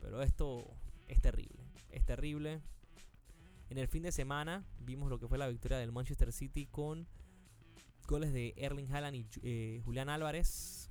Pero 0.00 0.22
esto 0.22 0.64
es 1.08 1.20
terrible. 1.20 1.64
Es 1.90 2.04
terrible. 2.06 2.62
En 3.70 3.76
el 3.76 3.86
fin 3.86 4.02
de 4.02 4.12
semana 4.12 4.64
vimos 4.80 5.10
lo 5.10 5.18
que 5.18 5.28
fue 5.28 5.36
la 5.36 5.46
victoria 5.46 5.78
del 5.78 5.92
Manchester 5.92 6.32
City 6.32 6.66
con 6.66 7.06
goles 8.06 8.32
de 8.32 8.54
Erling 8.56 8.90
Haaland 8.90 9.16
y 9.16 9.26
eh, 9.42 9.82
Julián 9.84 10.08
Álvarez. 10.08 10.90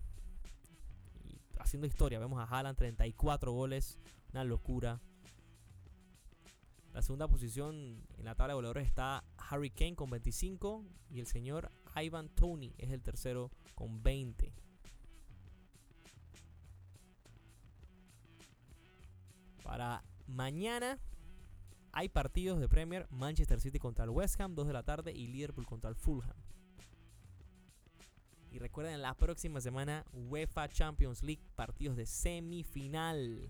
Haciendo 1.57 1.87
historia, 1.87 2.19
vemos 2.19 2.39
a 2.39 2.43
Haaland 2.43 2.77
34 2.77 3.51
goles. 3.51 3.97
Una 4.31 4.43
locura. 4.43 5.01
La 6.93 7.01
segunda 7.01 7.27
posición 7.27 8.03
en 8.17 8.25
la 8.25 8.35
tabla 8.35 8.53
de 8.53 8.55
goleadores 8.55 8.87
está 8.87 9.23
Harry 9.37 9.71
Kane 9.71 9.95
con 9.95 10.09
25 10.11 10.83
y 11.09 11.19
el 11.19 11.27
señor 11.27 11.71
Ivan 11.95 12.29
Tony 12.29 12.75
es 12.77 12.91
el 12.91 13.01
tercero 13.01 13.51
con 13.73 14.03
20. 14.03 14.53
Para 19.63 20.03
mañana 20.27 20.99
hay 21.97 22.09
partidos 22.09 22.59
de 22.59 22.69
Premier, 22.69 23.07
Manchester 23.09 23.59
City 23.59 23.79
contra 23.79 24.03
el 24.03 24.11
West 24.11 24.39
Ham, 24.39 24.53
2 24.53 24.67
de 24.67 24.73
la 24.73 24.83
tarde, 24.83 25.11
y 25.13 25.25
Liverpool 25.25 25.65
contra 25.65 25.89
el 25.89 25.95
Fulham. 25.95 26.35
Y 28.51 28.59
recuerden, 28.59 29.01
la 29.01 29.15
próxima 29.15 29.61
semana 29.61 30.05
UEFA 30.13 30.69
Champions 30.69 31.23
League, 31.23 31.41
partidos 31.55 31.97
de 31.97 32.05
semifinal. 32.05 33.49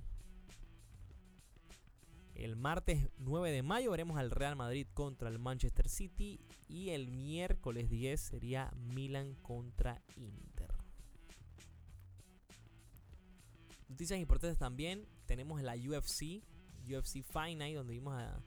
El 2.36 2.56
martes 2.56 3.10
9 3.18 3.52
de 3.52 3.64
mayo 3.64 3.92
veremos 3.92 4.18
al 4.18 4.32
Real 4.32 4.56
Madrid 4.56 4.88
contra 4.94 5.28
el 5.28 5.40
Manchester 5.40 5.90
City 5.90 6.40
y 6.70 6.92
el 6.92 7.10
miércoles 7.10 7.90
10 7.90 8.18
sería 8.18 8.72
Milan 8.78 9.36
contra 9.42 10.02
Inter. 10.16 10.74
Noticias 13.90 14.22
importantes 14.22 14.58
también, 14.58 15.06
tenemos 15.26 15.62
la 15.62 15.76
UFC, 15.76 16.44
UFC 16.88 17.24
Fight 17.24 17.58
Night, 17.58 17.76
donde 17.76 17.94
vimos 17.94 18.14
a 18.14 18.40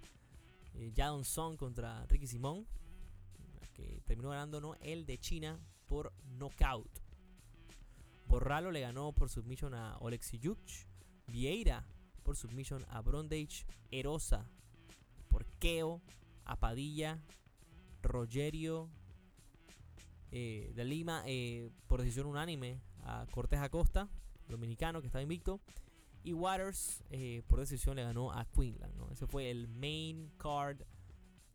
eh, 0.74 0.92
Jadon 0.94 1.24
Song 1.24 1.57
contra 1.57 2.05
Ricky 2.07 2.26
Simón, 2.26 2.66
que 3.74 4.03
terminó 4.05 4.31
ganando 4.31 4.76
el 4.81 5.07
de 5.07 5.18
China 5.18 5.59
por 5.87 6.12
knockout. 6.38 7.00
Borralo 8.26 8.70
le 8.70 8.81
ganó 8.81 9.12
por 9.12 9.29
submission 9.29 9.74
a 9.74 9.98
Oleksiy 9.98 10.40
Vieira 11.26 11.85
por 12.22 12.37
submission 12.37 12.85
a 12.90 13.00
Brondage, 13.00 13.64
Erosa 13.90 14.46
por 15.29 15.46
Keo, 15.59 16.00
a 16.44 16.57
Padilla, 16.57 17.18
Rogerio 18.03 18.88
eh, 20.33 20.72
de 20.74 20.85
Lima 20.85 21.22
eh, 21.26 21.70
por 21.87 22.00
decisión 22.00 22.26
unánime 22.26 22.81
a 23.05 23.26
Cortés 23.31 23.61
Acosta, 23.61 24.09
dominicano 24.48 25.00
que 25.00 25.07
está 25.09 25.22
invicto. 25.22 25.61
Y 26.22 26.33
Waters 26.35 27.02
eh, 27.11 27.42
por 27.48 27.61
decisión 27.61 27.96
le 27.96 28.04
ganó 28.04 28.33
a 28.33 28.44
Queensland. 28.44 28.94
Ese 29.12 29.26
fue 29.26 29.50
el 29.50 29.68
main 29.68 30.30
card 30.37 30.83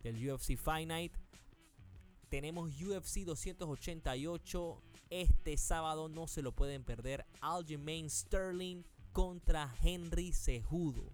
del 0.01 0.31
UFC 0.31 0.59
Night. 0.85 1.13
Tenemos 2.29 2.71
UFC 2.81 3.19
288 3.19 4.81
este 5.09 5.57
sábado, 5.57 6.09
no 6.09 6.27
se 6.27 6.41
lo 6.41 6.51
pueden 6.51 6.83
perder. 6.83 7.25
Aljamain 7.41 8.09
Sterling 8.09 8.83
contra 9.11 9.73
Henry 9.81 10.33
Sejudo. 10.33 11.13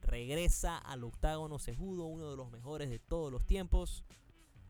Regresa 0.00 0.78
al 0.78 1.04
octágono 1.04 1.58
Sejudo, 1.58 2.06
uno 2.06 2.30
de 2.30 2.36
los 2.36 2.50
mejores 2.50 2.90
de 2.90 2.98
todos 2.98 3.32
los 3.32 3.44
tiempos. 3.44 4.04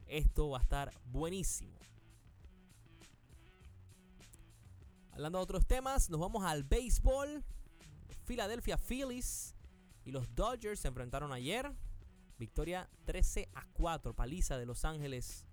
Esto 0.06 0.50
va 0.50 0.58
a 0.58 0.62
estar 0.62 0.92
buenísimo. 1.04 1.78
Hablando 5.12 5.38
de 5.38 5.44
otros 5.44 5.66
temas, 5.66 6.10
nos 6.10 6.20
vamos 6.20 6.44
al 6.44 6.64
béisbol. 6.64 7.44
Philadelphia 8.24 8.76
Phillies 8.76 9.54
y 10.04 10.10
los 10.10 10.34
Dodgers 10.34 10.80
se 10.80 10.88
enfrentaron 10.88 11.32
ayer. 11.32 11.72
Victoria 12.38 12.88
13 13.04 13.48
a 13.54 13.66
4, 13.72 14.14
paliza 14.14 14.58
de 14.58 14.66
Los 14.66 14.84
Ángeles 14.84 15.46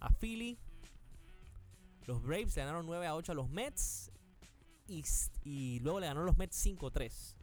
a 0.00 0.10
Philly. 0.10 0.58
Los 2.06 2.22
Braves 2.22 2.54
ganaron 2.54 2.86
9 2.86 3.06
a 3.06 3.14
8 3.14 3.32
a 3.32 3.34
los 3.34 3.48
Mets 3.48 4.10
y, 4.86 5.80
luego 5.80 6.00
le 6.00 6.06
ganó 6.06 6.22
los 6.24 6.36
Mets 6.36 6.66
5-3 6.66 7.34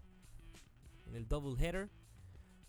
en 1.07 1.15
el 1.15 1.27
double 1.27 1.59
header. 1.63 1.89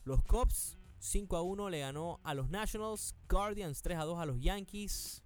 Los 0.04 0.22
Cubs 0.24 0.78
5 0.98 1.36
a 1.36 1.42
1 1.42 1.70
le 1.70 1.80
ganó 1.80 2.20
a 2.24 2.34
los 2.34 2.48
Nationals. 2.48 3.14
Guardians 3.28 3.82
3 3.82 3.98
a 3.98 4.04
2 4.04 4.18
a 4.18 4.26
los 4.26 4.40
Yankees. 4.40 5.22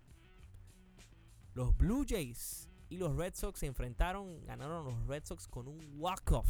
Los 1.55 1.77
Blue 1.77 2.05
Jays 2.07 2.69
y 2.89 2.99
los 2.99 3.17
Red 3.17 3.35
Sox 3.35 3.61
se 3.61 3.67
enfrentaron. 3.67 4.45
Ganaron 4.45 4.85
los 4.85 5.07
Red 5.07 5.25
Sox 5.25 5.47
con 5.49 5.69
un 5.69 5.81
walk-off 5.99 6.49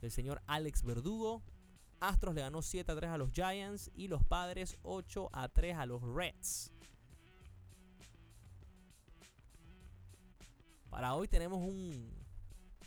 del 0.00 0.10
señor 0.10 0.42
Alex 0.46 0.82
Verdugo. 0.82 1.42
Astros 2.00 2.34
le 2.34 2.42
ganó 2.42 2.60
7 2.60 2.90
a 2.90 2.96
3 2.96 3.10
a 3.10 3.18
los 3.18 3.32
Giants. 3.32 3.90
Y 3.94 4.08
los 4.08 4.24
Padres 4.24 4.76
8 4.82 5.30
a 5.32 5.48
3 5.48 5.76
a 5.76 5.86
los 5.86 6.02
Reds. 6.02 6.72
Para 10.90 11.14
hoy 11.14 11.26
tenemos 11.28 11.58
un 11.58 12.12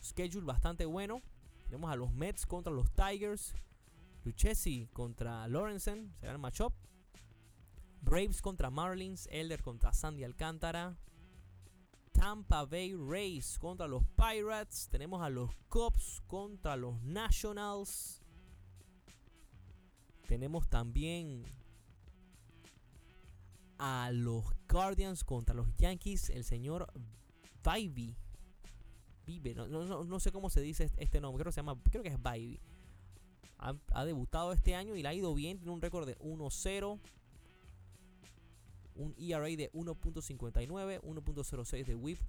schedule 0.02 0.46
bastante 0.46 0.86
bueno. 0.86 1.22
Tenemos 1.66 1.92
a 1.92 1.96
los 1.96 2.14
Mets 2.14 2.46
contra 2.46 2.72
los 2.72 2.92
Tigers. 2.92 3.54
Lucchesi 4.24 4.88
contra 4.94 5.48
Lorenzen. 5.48 6.14
Será 6.20 6.34
el 6.34 6.38
matchup. 6.38 6.74
Braves 8.02 8.42
contra 8.42 8.70
Marlins, 8.70 9.28
Elder 9.32 9.62
contra 9.62 9.94
Sandy 9.94 10.24
Alcántara. 10.24 10.96
Tampa 12.18 12.66
Bay 12.66 12.96
Rays 12.96 13.60
contra 13.60 13.88
los 13.88 14.04
Pirates. 14.16 14.90
Tenemos 14.90 15.22
a 15.22 15.30
los 15.30 15.52
Cubs 15.70 16.24
contra 16.26 16.76
los 16.76 17.00
Nationals. 17.04 18.24
Tenemos 20.28 20.68
también 20.68 21.44
a 23.78 24.10
los 24.12 24.44
Guardians 24.68 25.24
contra 25.24 25.54
los 25.54 25.72
Yankees. 25.78 26.32
El 26.32 26.44
señor 26.44 26.92
Vivey. 27.64 28.18
Vive, 29.28 29.54
no, 29.54 29.68
no, 29.68 30.04
no, 30.04 30.20
sé 30.20 30.32
cómo 30.32 30.50
se 30.50 30.62
dice 30.62 30.90
este 30.98 31.22
nombre. 31.22 31.44
Creo 31.44 31.52
que 31.52 31.54
se 31.54 31.60
llama. 31.60 31.80
Creo 31.84 32.02
que 32.02 32.10
es 32.10 32.18
Vivey. 32.18 32.60
Ha, 33.60 33.76
ha 33.94 34.06
debutado 34.06 34.54
este 34.54 34.74
año 34.74 34.96
y 34.96 35.04
le 35.04 35.10
ha 35.10 35.14
ido 35.14 35.36
bien. 35.36 35.60
Tiene 35.60 35.72
un 35.72 35.82
récord 35.82 36.08
de 36.08 36.18
1-0 36.18 37.00
un 38.98 39.16
ERA 39.18 39.48
de 39.48 39.72
1.59, 39.74 41.02
1.06 41.02 41.86
de 41.86 41.96
whip, 41.96 42.20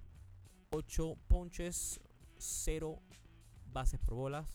8 0.71 1.17
ponches, 1.27 1.99
0 2.37 3.01
bases 3.71 3.99
por 3.99 4.13
bolas. 4.13 4.47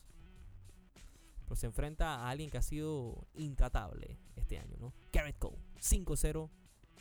Pero 1.45 1.57
se 1.57 1.67
enfrenta 1.67 2.15
a 2.15 2.31
alguien 2.31 2.51
que 2.51 2.59
ha 2.59 2.63
sido 2.63 3.27
intratable 3.35 4.19
este 4.37 4.59
año, 4.59 4.77
¿no? 4.79 4.95
Garrett 5.13 5.39
Cole, 5.39 5.59
5-0, 5.79 6.49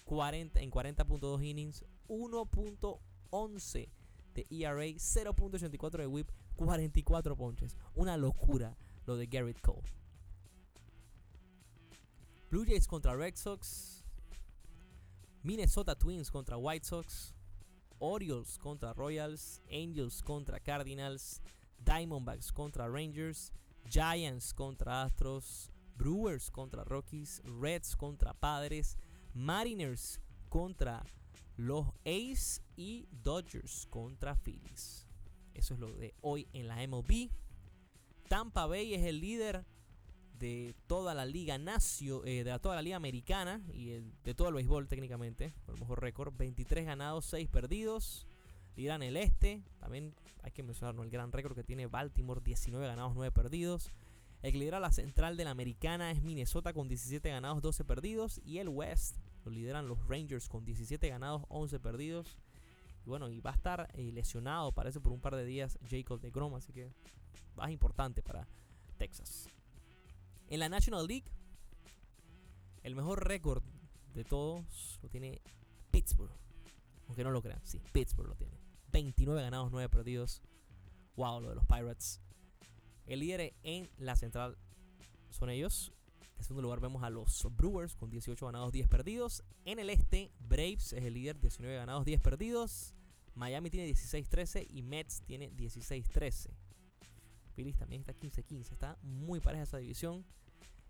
40, 0.05 0.59
en 0.59 0.71
40.2 0.71 1.45
innings, 1.45 1.85
1.11 2.09 3.89
de 4.33 4.47
ERA, 4.49 4.85
0.84 4.85 5.97
de 5.97 6.07
whip, 6.07 6.29
44 6.55 7.35
ponches. 7.37 7.77
Una 7.95 8.17
locura 8.17 8.75
lo 9.05 9.15
de 9.15 9.27
Garrett 9.27 9.61
Cole. 9.61 9.83
Blue 12.49 12.65
Jays 12.65 12.87
contra 12.87 13.15
Red 13.15 13.35
Sox. 13.35 14.02
Minnesota 15.43 15.93
Twins 15.93 16.31
contra 16.31 16.57
White 16.57 16.85
Sox, 16.85 17.33
Orioles 17.99 18.57
contra 18.57 18.93
Royals, 18.93 19.61
Angels 19.69 20.21
contra 20.21 20.57
Cardinals, 20.59 21.41
Diamondbacks 21.83 22.51
contra 22.53 22.89
Rangers, 22.89 23.51
Giants 23.89 24.53
contra 24.53 25.03
Astros, 25.03 25.69
Brewers 25.97 26.49
contra 26.49 26.85
Rockies, 26.85 27.41
Reds 27.43 27.95
contra 27.95 28.33
Padres, 28.33 28.97
Mariners 29.33 30.21
contra 30.49 31.03
los 31.57 31.87
A's 32.05 32.61
y 32.77 33.07
Dodgers 33.11 33.85
contra 33.89 34.35
Phillies. 34.35 35.05
Eso 35.53 35.73
es 35.73 35.79
lo 35.81 35.91
de 35.93 36.15
hoy 36.21 36.47
en 36.53 36.67
la 36.67 36.87
MLB. 36.87 37.29
Tampa 38.29 38.65
Bay 38.65 38.93
es 38.93 39.03
el 39.03 39.19
líder 39.19 39.65
de 40.39 40.75
toda 40.87 41.13
la 41.13 41.25
liga 41.25 41.57
nacio, 41.57 42.25
eh, 42.25 42.43
de 42.43 42.59
toda 42.59 42.75
la 42.75 42.81
liga 42.81 42.95
americana 42.95 43.61
y 43.73 43.89
de 44.23 44.33
todo 44.33 44.49
el 44.49 44.55
béisbol 44.55 44.87
técnicamente, 44.87 45.53
por 45.65 45.75
el 45.75 45.81
mejor 45.81 46.01
récord, 46.01 46.33
23 46.35 46.85
ganados, 46.85 47.25
6 47.25 47.47
perdidos. 47.49 48.27
Lideran 48.75 49.03
el 49.03 49.17
este, 49.17 49.61
también 49.79 50.15
hay 50.41 50.51
que 50.51 50.63
mencionar 50.63 50.95
el 51.03 51.09
gran 51.09 51.31
récord 51.31 51.55
que 51.55 51.63
tiene 51.63 51.85
Baltimore, 51.87 52.41
19 52.43 52.85
ganados, 52.85 53.13
9 53.15 53.31
perdidos. 53.31 53.91
El 54.41 54.51
que 54.51 54.57
lidera 54.57 54.79
la 54.79 54.91
central 54.91 55.37
de 55.37 55.45
la 55.45 55.51
americana 55.51 56.11
es 56.11 56.21
Minnesota 56.21 56.73
con 56.73 56.89
17 56.89 57.29
ganados, 57.29 57.61
12 57.61 57.85
perdidos. 57.85 58.41
Y 58.43 58.57
el 58.57 58.67
West 58.67 59.17
lo 59.45 59.51
lideran 59.51 59.87
los 59.87 60.05
Rangers 60.07 60.49
con 60.49 60.65
17 60.65 61.07
ganados, 61.07 61.43
11 61.47 61.79
perdidos. 61.79 62.37
Y 63.05 63.09
bueno, 63.09 63.29
y 63.29 63.39
va 63.39 63.51
a 63.51 63.53
estar 63.53 63.89
eh, 63.93 64.11
lesionado, 64.11 64.71
parece, 64.71 64.99
por 64.99 65.13
un 65.13 65.21
par 65.21 65.35
de 65.35 65.45
días 65.45 65.77
Jacob 65.89 66.19
de 66.19 66.31
Grom, 66.31 66.55
así 66.55 66.73
que 66.73 66.91
más 67.55 67.71
importante 67.71 68.21
para 68.21 68.47
Texas. 68.97 69.47
En 70.53 70.59
la 70.59 70.69
National 70.69 71.07
League, 71.07 71.25
el 72.83 72.93
mejor 72.93 73.27
récord 73.27 73.63
de 74.13 74.23
todos 74.23 74.99
lo 75.01 75.09
tiene 75.09 75.41
Pittsburgh. 75.89 76.29
Aunque 77.07 77.23
no 77.23 77.31
lo 77.31 77.41
crean, 77.41 77.59
sí, 77.63 77.81
Pittsburgh 77.91 78.27
lo 78.27 78.35
tiene. 78.35 78.53
29 78.91 79.41
ganados, 79.41 79.71
9 79.71 79.89
perdidos. 79.89 80.43
Wow, 81.15 81.41
lo 81.41 81.49
de 81.49 81.55
los 81.55 81.65
Pirates. 81.65 82.21
El 83.07 83.21
líder 83.21 83.55
en 83.63 83.89
la 83.97 84.15
central 84.15 84.55
son 85.31 85.49
ellos. 85.49 85.91
En 86.37 86.43
segundo 86.43 86.61
lugar 86.61 86.81
vemos 86.81 87.01
a 87.01 87.09
los 87.09 87.47
Brewers 87.57 87.95
con 87.95 88.11
18 88.11 88.45
ganados, 88.45 88.71
10 88.71 88.87
perdidos. 88.87 89.43
En 89.65 89.79
el 89.79 89.89
este, 89.89 90.29
Braves 90.37 90.93
es 90.93 91.03
el 91.03 91.15
líder, 91.15 91.39
19 91.39 91.77
ganados, 91.77 92.05
10 92.05 92.21
perdidos. 92.21 92.93
Miami 93.33 93.71
tiene 93.71 93.89
16-13 93.89 94.67
y 94.69 94.83
Mets 94.83 95.23
tiene 95.23 95.51
16-13. 95.51 96.51
Phillies 97.55 97.75
también 97.75 98.01
está 98.01 98.13
15-15. 98.13 98.71
Está 98.71 98.99
muy 99.01 99.39
pareja 99.39 99.63
esa 99.63 99.77
división. 99.77 100.23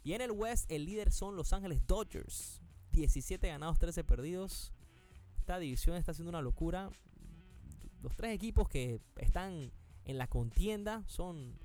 Y 0.03 0.13
en 0.13 0.21
el 0.21 0.31
West, 0.31 0.69
el 0.69 0.85
líder 0.85 1.11
son 1.11 1.35
Los 1.35 1.53
Ángeles 1.53 1.85
Dodgers. 1.87 2.61
17 2.91 3.47
ganados, 3.47 3.79
13 3.79 4.03
perdidos. 4.03 4.73
Esta 5.37 5.59
división 5.59 5.95
está 5.95 6.13
siendo 6.13 6.29
una 6.29 6.41
locura. 6.41 6.89
Los 8.01 8.15
tres 8.15 8.33
equipos 8.33 8.67
que 8.67 9.01
están 9.15 9.71
en 10.05 10.17
la 10.17 10.27
contienda 10.27 11.03
son 11.07 11.57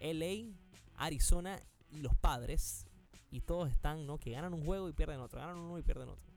LA, 0.00 0.52
Arizona 0.96 1.62
y 1.90 2.00
los 2.00 2.16
Padres. 2.16 2.86
Y 3.30 3.40
todos 3.40 3.70
están, 3.70 4.06
¿no? 4.06 4.18
Que 4.18 4.32
ganan 4.32 4.52
un 4.54 4.64
juego 4.64 4.88
y 4.88 4.92
pierden 4.92 5.20
otro. 5.20 5.40
Ganan 5.40 5.58
uno 5.58 5.78
y 5.78 5.82
pierden 5.82 6.08
otro. 6.08 6.32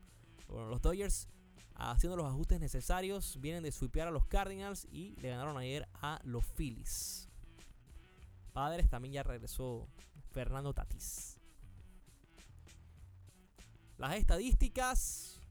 Bueno, 0.48 0.68
los 0.68 0.80
Dodgers 0.80 1.28
haciendo 1.74 2.16
los 2.16 2.26
ajustes 2.26 2.60
necesarios. 2.60 3.38
Vienen 3.40 3.62
de 3.62 3.72
sweepear 3.72 4.08
a 4.08 4.10
los 4.12 4.26
Cardinals 4.26 4.86
y 4.90 5.16
le 5.16 5.30
ganaron 5.30 5.56
ayer 5.56 5.88
a 5.94 6.20
los 6.24 6.44
Phillies. 6.44 7.28
Padres 8.52 8.88
también 8.88 9.14
ya 9.14 9.22
regresó 9.22 9.88
Fernando 10.30 10.72
Tatis. 10.74 11.39
Las 14.00 14.16
estadísticas. 14.16 15.42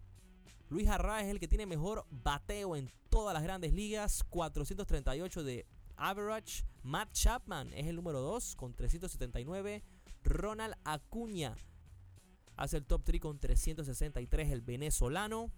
Luis 0.70 0.88
Arraez 0.88 1.26
es 1.26 1.30
el 1.30 1.40
que 1.40 1.48
tiene 1.48 1.68
mejor 1.68 2.08
bateo 2.10 2.76
en 2.76 2.92
todas 3.12 3.32
las 3.32 3.44
grandes 3.44 3.74
ligas. 3.74 4.24
438 4.24 5.44
de 5.44 5.68
average. 5.96 6.66
Matt 6.82 7.12
Chapman 7.12 7.72
es 7.74 7.86
el 7.86 7.96
número 7.96 8.22
2 8.22 8.56
con 8.56 8.74
379. 8.74 9.84
Ronald 10.24 10.74
Acuña 10.84 11.56
hace 12.56 12.78
el 12.78 12.88
top 12.88 13.04
3 13.04 13.22
con 13.22 13.38
363 13.38 14.52
el 14.52 14.62
venezolano. 14.62 15.52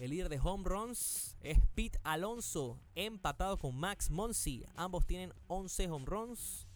El 0.00 0.10
líder 0.10 0.28
de 0.28 0.40
home 0.40 0.64
runs 0.64 1.36
es 1.40 1.60
Pete 1.76 2.00
Alonso, 2.02 2.80
empatado 2.96 3.60
con 3.60 3.76
Max 3.76 4.10
Monsi. 4.10 4.66
Ambos 4.74 5.06
tienen 5.06 5.32
11 5.46 5.88
home 5.88 6.04
runs. 6.04 6.66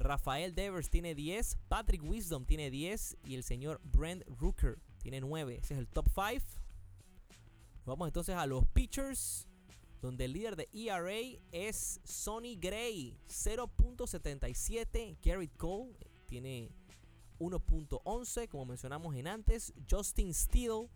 Rafael 0.00 0.54
Devers 0.54 0.88
tiene 0.88 1.14
10, 1.14 1.58
Patrick 1.68 2.02
Wisdom 2.02 2.46
tiene 2.46 2.70
10 2.70 3.18
y 3.24 3.34
el 3.34 3.44
señor 3.44 3.80
Brent 3.84 4.24
Rooker 4.26 4.78
tiene 4.98 5.20
9. 5.20 5.58
Ese 5.62 5.74
es 5.74 5.80
el 5.80 5.88
top 5.88 6.06
5. 6.08 6.44
Vamos 7.84 8.08
entonces 8.08 8.34
a 8.34 8.46
los 8.46 8.66
pitchers, 8.66 9.46
donde 10.00 10.24
el 10.24 10.32
líder 10.32 10.56
de 10.56 10.68
ERA 10.72 11.38
es 11.52 12.00
Sonny 12.04 12.56
Gray, 12.56 13.18
0.77. 13.28 15.18
Garrett 15.22 15.56
Cole 15.56 15.92
tiene 16.26 16.70
1.11, 17.38 18.48
como 18.48 18.64
mencionamos 18.66 19.14
en 19.16 19.26
antes. 19.26 19.72
Justin 19.88 20.32
Steele, 20.32 20.88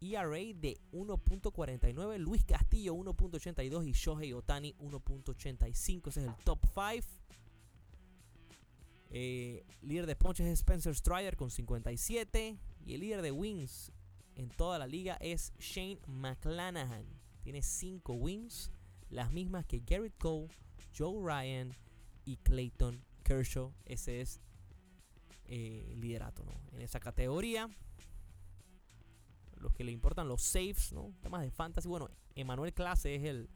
ERA 0.00 0.54
de 0.54 0.78
1.49. 0.92 2.18
Luis 2.18 2.44
Castillo, 2.44 2.94
1.82. 2.94 3.86
Y 3.86 3.92
Shohei 3.92 4.32
Otani, 4.32 4.74
1.85. 4.78 6.08
Ese 6.08 6.20
es 6.20 6.26
el 6.26 6.34
top 6.44 6.60
5. 6.74 7.06
Eh, 9.10 9.64
líder 9.82 10.06
de 10.06 10.14
ponches 10.14 10.46
es 10.46 10.60
Spencer 10.60 10.94
Strider 10.94 11.36
con 11.36 11.50
57. 11.50 12.56
Y 12.86 12.94
el 12.94 13.00
líder 13.00 13.22
de 13.22 13.32
wins 13.32 13.92
en 14.36 14.48
toda 14.48 14.78
la 14.78 14.86
liga 14.86 15.16
es 15.20 15.52
Shane 15.58 16.00
McClanahan. 16.06 17.04
Tiene 17.42 17.62
5 17.62 18.14
wins, 18.14 18.70
las 19.08 19.32
mismas 19.32 19.66
que 19.66 19.80
Garrett 19.80 20.16
Cole, 20.18 20.48
Joe 20.96 21.20
Ryan 21.22 21.74
y 22.24 22.36
Clayton 22.38 23.04
Kershaw. 23.24 23.72
Ese 23.84 24.20
es 24.20 24.40
eh, 25.46 25.88
el 25.92 26.00
liderato 26.00 26.44
en 26.72 26.80
esa 26.80 27.00
categoría. 27.00 27.68
Los 29.56 29.74
que 29.74 29.84
le 29.84 29.92
importan 29.92 30.28
los 30.28 30.42
saves, 30.42 30.92
¿no? 30.92 31.12
temas 31.20 31.42
de 31.42 31.50
fantasy. 31.50 31.88
Bueno, 31.88 32.08
Emanuel 32.34 32.72
Clase 32.72 33.14
es 33.14 33.24
el 33.24 33.50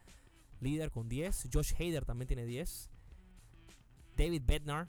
líder 0.60 0.90
con 0.90 1.08
10. 1.08 1.48
Josh 1.52 1.72
Hader 1.74 2.04
también 2.04 2.26
tiene 2.26 2.44
10. 2.44 2.90
David 4.16 4.42
Bednar 4.44 4.88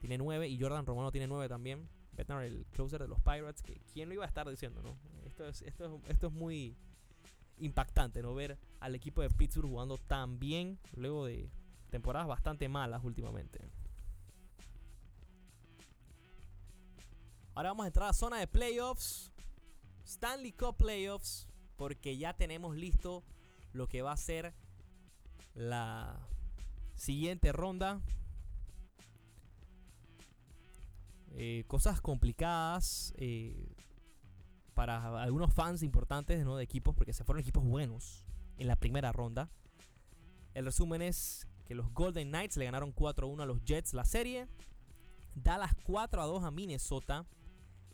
tiene 0.00 0.18
9 0.18 0.48
y 0.48 0.60
Jordan 0.60 0.86
Romano 0.86 1.12
tiene 1.12 1.26
9 1.26 1.48
también. 1.48 1.88
Bednar, 2.12 2.42
el 2.44 2.66
closer 2.72 3.00
de 3.00 3.08
los 3.08 3.20
Pirates, 3.20 3.62
que 3.62 3.80
quién 3.92 4.08
lo 4.08 4.14
iba 4.14 4.24
a 4.24 4.28
estar 4.28 4.48
diciendo, 4.48 4.82
¿no? 4.82 4.96
Esto 5.24 5.46
es, 5.46 5.62
esto 5.62 6.00
esto 6.08 6.26
es 6.26 6.32
muy 6.32 6.76
impactante, 7.58 8.22
¿no? 8.22 8.34
Ver 8.34 8.58
al 8.80 8.94
equipo 8.94 9.22
de 9.22 9.30
Pittsburgh 9.30 9.68
jugando 9.68 9.96
tan 9.96 10.38
bien 10.38 10.78
luego 10.94 11.26
de 11.26 11.50
temporadas 11.90 12.28
bastante 12.28 12.68
malas 12.68 13.04
últimamente. 13.04 13.60
Ahora 17.54 17.70
vamos 17.70 17.84
a 17.84 17.86
entrar 17.88 18.04
a 18.04 18.08
la 18.08 18.12
zona 18.14 18.38
de 18.38 18.46
playoffs. 18.46 19.32
Stanley 20.04 20.52
Cup 20.52 20.76
Playoffs. 20.76 21.46
Porque 21.76 22.16
ya 22.16 22.34
tenemos 22.34 22.76
listo 22.76 23.24
lo 23.72 23.86
que 23.86 24.02
va 24.02 24.12
a 24.12 24.16
ser 24.16 24.54
la 25.54 26.26
siguiente 26.94 27.52
ronda. 27.52 28.00
Eh, 31.32 31.64
cosas 31.66 32.00
complicadas 32.00 33.14
eh, 33.16 33.74
para 34.74 35.22
algunos 35.22 35.52
fans 35.52 35.82
importantes 35.82 36.44
de 36.44 36.62
equipos, 36.62 36.94
porque 36.94 37.12
se 37.12 37.24
fueron 37.24 37.40
equipos 37.40 37.64
buenos 37.64 38.24
en 38.56 38.66
la 38.66 38.76
primera 38.76 39.12
ronda. 39.12 39.50
El 40.54 40.64
resumen 40.64 41.02
es 41.02 41.46
que 41.64 41.74
los 41.74 41.92
Golden 41.92 42.28
Knights 42.28 42.56
le 42.56 42.64
ganaron 42.64 42.94
4-1 42.94 43.42
a 43.42 43.46
los 43.46 43.62
Jets 43.64 43.94
la 43.94 44.04
serie. 44.04 44.48
Dallas 45.34 45.76
4-2 45.86 46.44
a 46.44 46.50
Minnesota. 46.50 47.26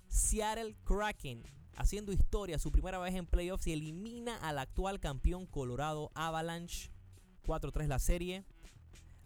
Seattle 0.09 0.77
Kraken 0.85 1.43
haciendo 1.77 2.13
historia 2.13 2.59
su 2.59 2.73
primera 2.73 2.99
vez 2.99 3.15
en 3.15 3.27
playoffs 3.27 3.67
y 3.67 3.73
elimina 3.73 4.37
al 4.39 4.59
actual 4.59 4.99
campeón 4.99 5.47
Colorado 5.47 6.11
Avalanche 6.15 6.91
4-3 7.45 7.87
la 7.87 7.99
serie. 7.99 8.45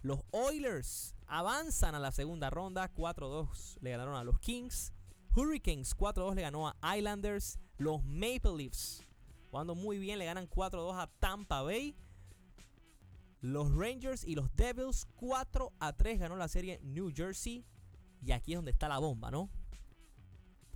Los 0.03 0.20
Oilers 0.31 1.14
avanzan 1.31 1.95
a 1.95 2.01
la 2.01 2.12
segunda 2.12 2.51
ronda 2.51 2.93
4-2 2.93 3.79
le 3.81 3.90
ganaron 3.90 4.16
a 4.16 4.25
los 4.25 4.38
Kings. 4.40 4.93
Hurricanes 5.35 5.97
4-2 5.97 6.35
le 6.35 6.43
ganó 6.43 6.69
a 6.69 6.97
Islanders. 6.97 7.59
Los 7.79 8.05
Maple 8.05 8.57
Leafs 8.57 9.07
jugando 9.51 9.75
muy 9.75 9.99
bien 9.99 10.19
le 10.19 10.27
ganan 10.27 10.49
4-2 10.49 11.01
a 11.01 11.07
Tampa 11.19 11.62
Bay. 11.62 11.97
Los 13.40 13.75
Rangers 13.75 14.25
y 14.25 14.35
los 14.35 14.55
Devils 14.55 15.07
4 15.16 15.73
3 15.97 16.19
ganó 16.19 16.37
la 16.37 16.49
serie 16.49 16.81
New 16.83 17.12
Jersey. 17.14 17.64
Y 18.23 18.33
aquí 18.33 18.53
es 18.53 18.59
donde 18.59 18.73
está 18.73 18.88
la 18.88 18.99
bomba, 18.99 19.31
¿no? 19.31 19.49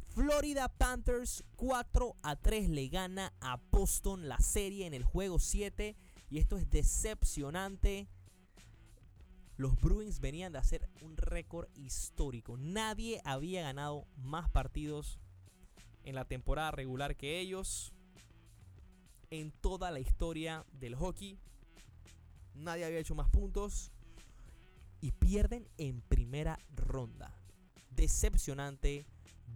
Florida 0.08 0.68
Panthers 0.68 1.44
4 1.56 2.16
a 2.22 2.36
3 2.36 2.70
le 2.70 2.88
gana 2.88 3.34
a 3.40 3.60
Boston 3.70 4.28
la 4.28 4.38
serie 4.38 4.86
en 4.86 4.94
el 4.94 5.02
juego 5.02 5.40
7 5.40 5.96
y 6.30 6.38
esto 6.38 6.56
es 6.56 6.70
decepcionante. 6.70 8.08
Los 9.56 9.80
Bruins 9.80 10.20
venían 10.20 10.52
de 10.52 10.58
hacer 10.58 10.88
un 11.00 11.16
récord 11.16 11.68
histórico. 11.76 12.56
Nadie 12.56 13.20
había 13.24 13.62
ganado 13.62 14.06
más 14.16 14.50
partidos 14.50 15.20
en 16.02 16.16
la 16.16 16.24
temporada 16.24 16.72
regular 16.72 17.16
que 17.16 17.38
ellos. 17.38 17.92
En 19.30 19.52
toda 19.52 19.90
la 19.90 20.00
historia 20.00 20.64
del 20.72 20.96
hockey. 20.96 21.38
Nadie 22.54 22.84
había 22.84 22.98
hecho 22.98 23.14
más 23.14 23.28
puntos. 23.28 23.92
Y 25.00 25.12
pierden 25.12 25.68
en 25.78 26.00
primera 26.00 26.58
ronda. 26.74 27.32
Decepcionante 27.90 29.06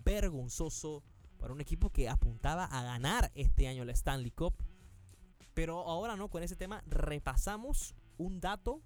vergonzoso 0.04 1.02
para 1.38 1.52
un 1.52 1.60
equipo 1.60 1.90
que 1.90 2.08
apuntaba 2.08 2.66
a 2.66 2.82
ganar 2.84 3.32
este 3.34 3.66
año 3.66 3.84
la 3.84 3.92
Stanley 3.92 4.30
Cup. 4.30 4.54
Pero 5.54 5.80
ahora 5.88 6.14
no, 6.14 6.28
con 6.28 6.44
ese 6.44 6.54
tema 6.54 6.84
repasamos 6.86 7.94
un 8.16 8.40
dato 8.40 8.80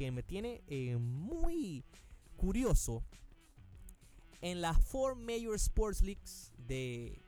que 0.00 0.10
me 0.10 0.22
tiene 0.22 0.62
eh, 0.66 0.96
muy 0.96 1.84
curioso. 2.38 3.04
En 4.40 4.62
las 4.62 4.82
Four 4.82 5.14
Major 5.14 5.54
Sports 5.56 6.00
Leagues 6.00 6.54
de 6.56 7.22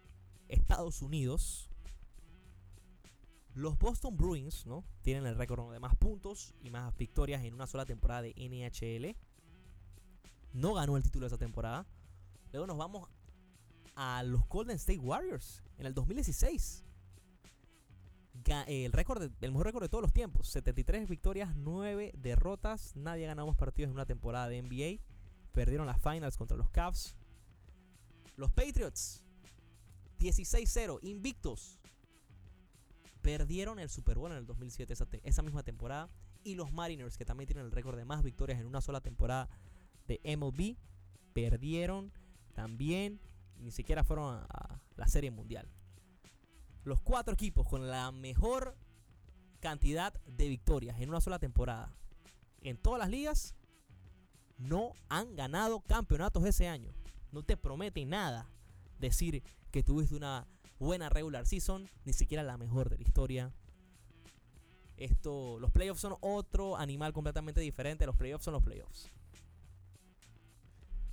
Estados 0.49 1.03
Unidos, 1.03 1.69
los 3.53 3.79
Boston 3.79 4.17
Bruins 4.17 4.65
¿no? 4.65 4.87
tienen 5.03 5.27
el 5.27 5.37
récord 5.37 5.71
de 5.71 5.81
más 5.81 5.95
puntos 5.97 6.55
y 6.63 6.71
más 6.71 6.97
victorias 6.97 7.45
en 7.45 7.53
una 7.53 7.67
sola 7.67 7.85
temporada 7.85 8.23
de 8.23 8.33
NHL. 8.39 9.19
No 10.55 10.73
ganó 10.73 10.97
el 10.97 11.03
título 11.03 11.27
esa 11.27 11.37
temporada. 11.37 11.87
Luego 12.53 12.67
nos 12.67 12.79
vamos 12.79 13.07
a 13.97 14.23
los 14.23 14.49
Golden 14.49 14.77
State 14.77 14.99
Warriors 14.99 15.63
en 15.77 15.85
el 15.85 15.93
2016. 15.93 16.87
El, 18.67 18.93
récord 18.93 19.31
el 19.41 19.51
mejor 19.53 19.67
récord 19.67 19.83
de 19.83 19.89
todos 19.89 20.03
los 20.03 20.13
tiempos. 20.13 20.49
73 20.49 21.09
victorias, 21.09 21.55
9 21.57 22.13
derrotas. 22.17 22.97
Nadie 22.97 23.27
ganado 23.27 23.47
más 23.47 23.57
partidos 23.57 23.89
en 23.89 23.95
una 23.95 24.07
temporada 24.07 24.49
de 24.49 24.63
NBA. 24.63 25.03
Perdieron 25.53 25.87
las 25.87 26.01
finals 26.01 26.37
contra 26.37 26.57
los 26.57 26.71
Cavs. 26.71 27.15
Los 28.37 28.51
Patriots, 28.51 29.23
16-0, 30.19 30.99
invictos. 31.03 31.79
Perdieron 33.21 33.79
el 33.79 33.89
Super 33.89 34.19
Bowl 34.19 34.33
en 34.33 34.39
el 34.39 34.47
2007, 34.47 34.93
esa, 34.93 35.07
esa 35.23 35.43
misma 35.43 35.63
temporada. 35.63 36.09
Y 36.43 36.55
los 36.55 36.73
Mariners, 36.73 37.17
que 37.17 37.25
también 37.25 37.47
tienen 37.47 37.67
el 37.67 37.73
récord 37.73 37.97
de 37.97 38.05
más 38.05 38.23
victorias 38.23 38.59
en 38.59 38.67
una 38.67 38.81
sola 38.81 39.01
temporada 39.01 39.49
de 40.09 40.21
MLB, 40.37 40.77
perdieron 41.33 42.13
también 42.55 43.21
ni 43.63 43.71
siquiera 43.71 44.05
fueron 44.05 44.45
a, 44.49 44.81
la 44.97 45.09
Serie 45.09 45.31
Mundial. 45.31 45.69
Los 46.85 47.01
cuatro 47.01 47.35
equipos 47.35 47.67
con 47.69 47.89
la 47.89 48.11
mejor 48.13 48.77
cantidad 49.61 50.13
de 50.27 50.49
victorias 50.49 51.01
en 51.01 51.09
una 51.09 51.21
sola 51.21 51.39
temporada 51.39 51.95
en 52.63 52.77
todas 52.77 52.99
las 52.99 53.11
ligas 53.11 53.55
no 54.59 54.93
han 55.09 55.35
ganado 55.37 55.81
campeonatos 55.81 56.45
ese 56.45 56.69
año. 56.69 56.93
No 57.31 57.43
te 57.43 57.57
promete 57.57 58.05
nada 58.05 58.49
decir 58.99 59.43
que 59.71 59.83
tuviste 59.83 60.15
una 60.15 60.47
buena 60.79 61.09
regular 61.09 61.47
season, 61.47 61.89
ni 62.05 62.13
siquiera 62.13 62.43
la 62.43 62.57
mejor 62.57 62.91
de 62.91 62.99
la 62.99 63.03
historia. 63.03 63.53
Esto, 64.97 65.59
los 65.59 65.71
playoffs 65.73 66.01
son 66.01 66.17
otro 66.21 66.77
animal 66.77 67.13
completamente 67.13 67.61
diferente. 67.61 68.07
Los 68.07 68.17
playoffs 68.17 68.45
son 68.45 68.55
los 68.55 68.63
playoffs. 68.63 69.11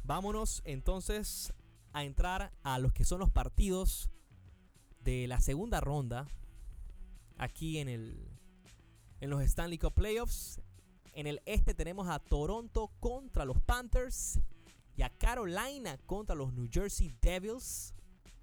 Vámonos 0.04 0.62
entonces 0.66 1.54
a 1.94 2.04
entrar 2.04 2.52
a 2.64 2.78
los 2.80 2.94
que 2.94 3.06
son 3.06 3.20
los 3.20 3.32
partidos 3.32 4.10
de 5.04 5.28
la 5.28 5.40
segunda 5.40 5.82
ronda 5.82 6.28
aquí 7.38 7.80
en 7.80 7.90
el 7.90 8.30
en 9.22 9.30
los 9.30 9.42
Stanley 9.44 9.78
Cup 9.78 9.94
Playoffs. 9.94 10.62
En 11.14 11.28
el 11.28 11.42
este 11.46 11.74
tenemos 11.74 12.08
a 12.08 12.20
Toronto 12.20 12.92
contra 13.00 13.46
los 13.46 13.60
Panthers 13.62 14.40
y 14.96 15.02
a 15.02 15.10
Carolina 15.10 15.98
contra 16.06 16.36
los 16.36 16.54
New 16.54 16.70
Jersey 16.72 17.14
Devils. 17.22 17.94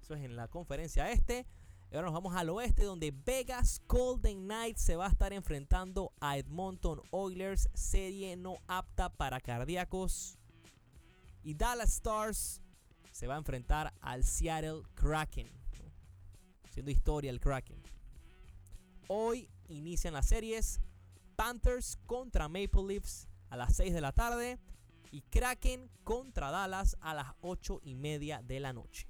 Eso 0.01 0.15
es 0.15 0.23
en 0.23 0.35
la 0.35 0.47
conferencia 0.47 1.11
este. 1.11 1.45
Y 1.89 1.95
ahora 1.95 2.07
nos 2.07 2.13
vamos 2.13 2.35
al 2.35 2.49
oeste 2.49 2.83
donde 2.83 3.11
Vegas 3.11 3.81
Golden 3.87 4.43
Knights 4.43 4.81
se 4.81 4.95
va 4.97 5.05
a 5.05 5.09
estar 5.09 5.31
enfrentando 5.31 6.11
a 6.19 6.37
Edmonton 6.37 7.01
Oilers, 7.11 7.69
serie 7.73 8.35
no 8.35 8.57
apta 8.67 9.09
para 9.09 9.39
cardíacos. 9.39 10.37
Y 11.43 11.53
Dallas 11.53 11.93
Stars 11.93 12.61
se 13.11 13.25
va 13.25 13.35
a 13.35 13.37
enfrentar 13.37 13.93
al 14.01 14.25
Seattle 14.25 14.83
Kraken. 14.95 15.49
Siendo 16.77 16.91
historia 16.91 17.31
el 17.31 17.39
Kraken. 17.39 17.81
Hoy 19.07 19.49
inician 19.67 20.13
las 20.13 20.27
series 20.27 20.79
Panthers 21.35 21.97
contra 22.05 22.47
Maple 22.49 22.83
Leafs 22.87 23.27
a 23.49 23.57
las 23.57 23.75
6 23.77 23.95
de 23.95 24.01
la 24.01 24.11
tarde 24.11 24.59
y 25.09 25.21
Kraken 25.21 25.89
contra 26.03 26.51
Dallas 26.51 26.95
a 27.01 27.15
las 27.15 27.33
8 27.41 27.79
y 27.81 27.95
media 27.95 28.43
de 28.43 28.59
la 28.59 28.73
noche. 28.73 29.07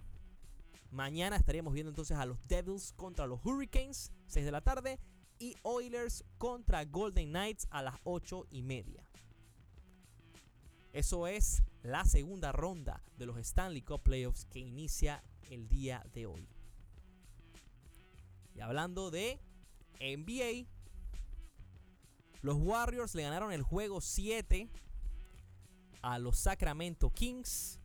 Mañana 0.91 1.35
estaríamos 1.35 1.73
viendo 1.73 1.89
entonces 1.89 2.17
a 2.17 2.25
los 2.25 2.37
Devils 2.47 2.93
contra 2.93 3.27
los 3.27 3.41
Hurricanes, 3.43 4.13
6 4.27 4.45
de 4.45 4.51
la 4.53 4.61
tarde, 4.61 4.97
y 5.37 5.57
Oilers 5.63 6.23
contra 6.37 6.85
Golden 6.85 7.31
Knights 7.31 7.67
a 7.69 7.81
las 7.81 7.95
8 8.05 8.45
y 8.49 8.61
media. 8.61 9.05
Eso 10.93 11.27
es 11.27 11.63
la 11.83 12.05
segunda 12.05 12.53
ronda 12.53 13.03
de 13.17 13.25
los 13.25 13.37
Stanley 13.39 13.81
Cup 13.81 14.03
Playoffs 14.03 14.45
que 14.45 14.59
inicia 14.59 15.21
el 15.49 15.67
día 15.67 16.05
de 16.13 16.27
hoy. 16.27 16.47
Y 18.57 18.61
hablando 18.61 19.11
de 19.11 19.39
NBA, 19.99 20.67
los 22.41 22.57
Warriors 22.57 23.13
le 23.13 23.21
ganaron 23.21 23.51
el 23.53 23.61
juego 23.61 24.01
7 24.01 24.67
a 26.01 26.17
los 26.17 26.39
Sacramento 26.39 27.11
Kings. 27.11 27.79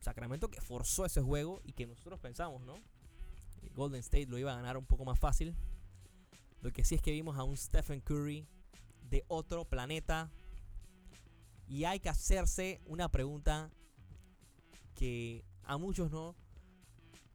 Sacramento 0.00 0.48
que 0.48 0.62
forzó 0.62 1.04
ese 1.04 1.20
juego 1.20 1.60
y 1.64 1.74
que 1.74 1.86
nosotros 1.86 2.18
pensamos, 2.18 2.62
¿no? 2.62 2.76
Golden 3.74 4.00
State 4.00 4.26
lo 4.26 4.38
iba 4.38 4.52
a 4.52 4.56
ganar 4.56 4.78
un 4.78 4.86
poco 4.86 5.04
más 5.04 5.18
fácil. 5.18 5.54
Lo 6.62 6.72
que 6.72 6.82
sí 6.82 6.94
es 6.94 7.02
que 7.02 7.12
vimos 7.12 7.36
a 7.36 7.42
un 7.42 7.58
Stephen 7.58 8.00
Curry 8.00 8.46
de 9.02 9.22
otro 9.28 9.66
planeta 9.66 10.30
y 11.68 11.84
hay 11.84 12.00
que 12.00 12.08
hacerse 12.08 12.80
una 12.86 13.10
pregunta 13.10 13.70
que 14.94 15.44
a 15.64 15.76
muchos 15.76 16.10
no 16.10 16.34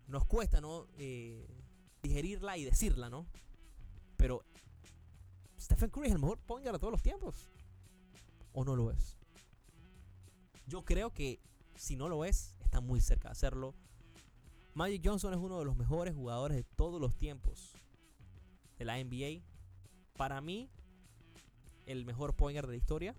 nos 0.07 0.25
cuesta 0.25 0.59
no 0.59 0.87
eh, 0.97 1.47
digerirla 2.01 2.57
y 2.57 2.65
decirla, 2.65 3.09
¿no? 3.09 3.25
Pero 4.17 4.43
Stephen 5.59 5.89
Curry 5.89 6.07
es 6.07 6.13
el 6.13 6.19
mejor 6.19 6.39
point 6.39 6.65
de 6.65 6.77
todos 6.79 6.91
los 6.91 7.01
tiempos. 7.01 7.47
¿O 8.53 8.65
no 8.65 8.75
lo 8.75 8.91
es? 8.91 9.15
Yo 10.67 10.83
creo 10.83 11.11
que 11.13 11.39
si 11.75 11.95
no 11.95 12.09
lo 12.09 12.25
es, 12.25 12.55
está 12.63 12.81
muy 12.81 13.01
cerca 13.01 13.29
de 13.29 13.33
hacerlo. 13.33 13.73
Magic 14.73 15.01
Johnson 15.03 15.33
es 15.33 15.39
uno 15.39 15.59
de 15.59 15.65
los 15.65 15.75
mejores 15.75 16.15
jugadores 16.15 16.57
de 16.57 16.63
todos 16.63 16.99
los 16.99 17.15
tiempos 17.15 17.73
de 18.77 18.85
la 18.85 19.03
NBA. 19.03 19.43
Para 20.17 20.41
mí, 20.41 20.69
el 21.85 22.05
mejor 22.05 22.35
pointer 22.35 22.65
de 22.65 22.73
la 22.73 22.77
historia 22.77 23.15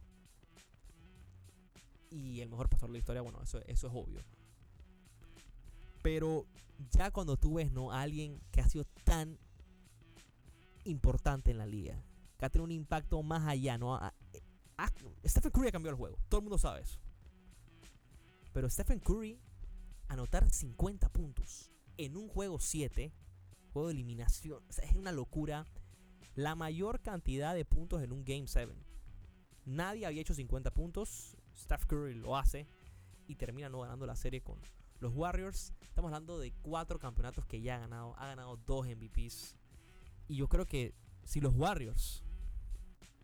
y 2.11 2.41
el 2.41 2.49
mejor 2.49 2.69
pastor 2.69 2.89
de 2.89 2.95
la 2.95 2.99
historia, 2.99 3.23
bueno, 3.23 3.43
eso, 3.43 3.59
eso 3.67 3.87
es 3.87 3.93
obvio. 3.95 4.23
Pero 6.03 6.47
ya 6.91 7.11
cuando 7.11 7.37
tú 7.37 7.55
ves 7.55 7.71
¿no? 7.73 7.93
a 7.93 8.03
alguien 8.03 8.41
que 8.51 8.61
ha 8.61 8.69
sido 8.69 8.85
tan 9.05 9.39
importante 10.85 11.51
en 11.51 11.59
la 11.59 11.67
liga, 11.67 12.03
que 12.39 12.45
ha 12.45 12.51
tenido 12.51 12.65
un 12.65 12.73
impacto 12.73 13.23
más 13.23 13.47
allá, 13.47 13.79
¿no? 13.79 13.99
Stephen 15.25 15.53
Curry 15.53 15.71
cambió 15.71 15.91
el 15.91 15.97
juego, 15.97 16.19
todo 16.29 16.41
el 16.41 16.45
mundo 16.45 16.59
sabe 16.59 16.83
eso. 16.83 16.99
Pero 18.53 18.69
Stephen 18.69 18.99
Curry, 18.99 19.39
anotar 20.09 20.49
50 20.51 21.09
puntos 21.11 21.71
en 21.97 22.17
un 22.17 22.29
juego 22.29 22.59
7, 22.59 23.13
juego 23.73 23.89
de 23.89 23.95
eliminación, 23.95 24.63
es 24.69 24.95
una 24.95 25.13
locura. 25.13 25.67
La 26.35 26.55
mayor 26.55 27.01
cantidad 27.01 27.55
de 27.55 27.65
puntos 27.65 28.03
en 28.03 28.11
un 28.11 28.25
Game 28.25 28.47
7. 28.47 28.73
Nadie 29.67 30.07
había 30.07 30.23
hecho 30.23 30.35
50 30.35 30.73
puntos. 30.73 31.37
Steph 31.55 31.85
Curry 31.87 32.15
lo 32.15 32.37
hace 32.37 32.67
y 33.27 33.37
termina 33.37 33.69
no 33.69 33.81
ganando 33.81 34.07
la 34.07 34.17
serie 34.17 34.43
con 34.43 34.59
los 35.03 35.13
Warriors. 35.15 35.75
Estamos 35.83 36.09
hablando 36.09 36.39
de 36.39 36.53
cuatro 36.63 36.99
campeonatos 36.99 37.45
que 37.45 37.61
ya 37.61 37.77
ha 37.77 37.81
ganado. 37.81 38.15
Ha 38.17 38.29
ganado 38.29 38.57
dos 38.57 38.87
MVPs. 38.87 39.57
Y 40.29 40.37
yo 40.37 40.49
creo 40.49 40.65
que 40.65 40.95
si 41.25 41.41
los 41.41 41.55
Warriors 41.55 42.23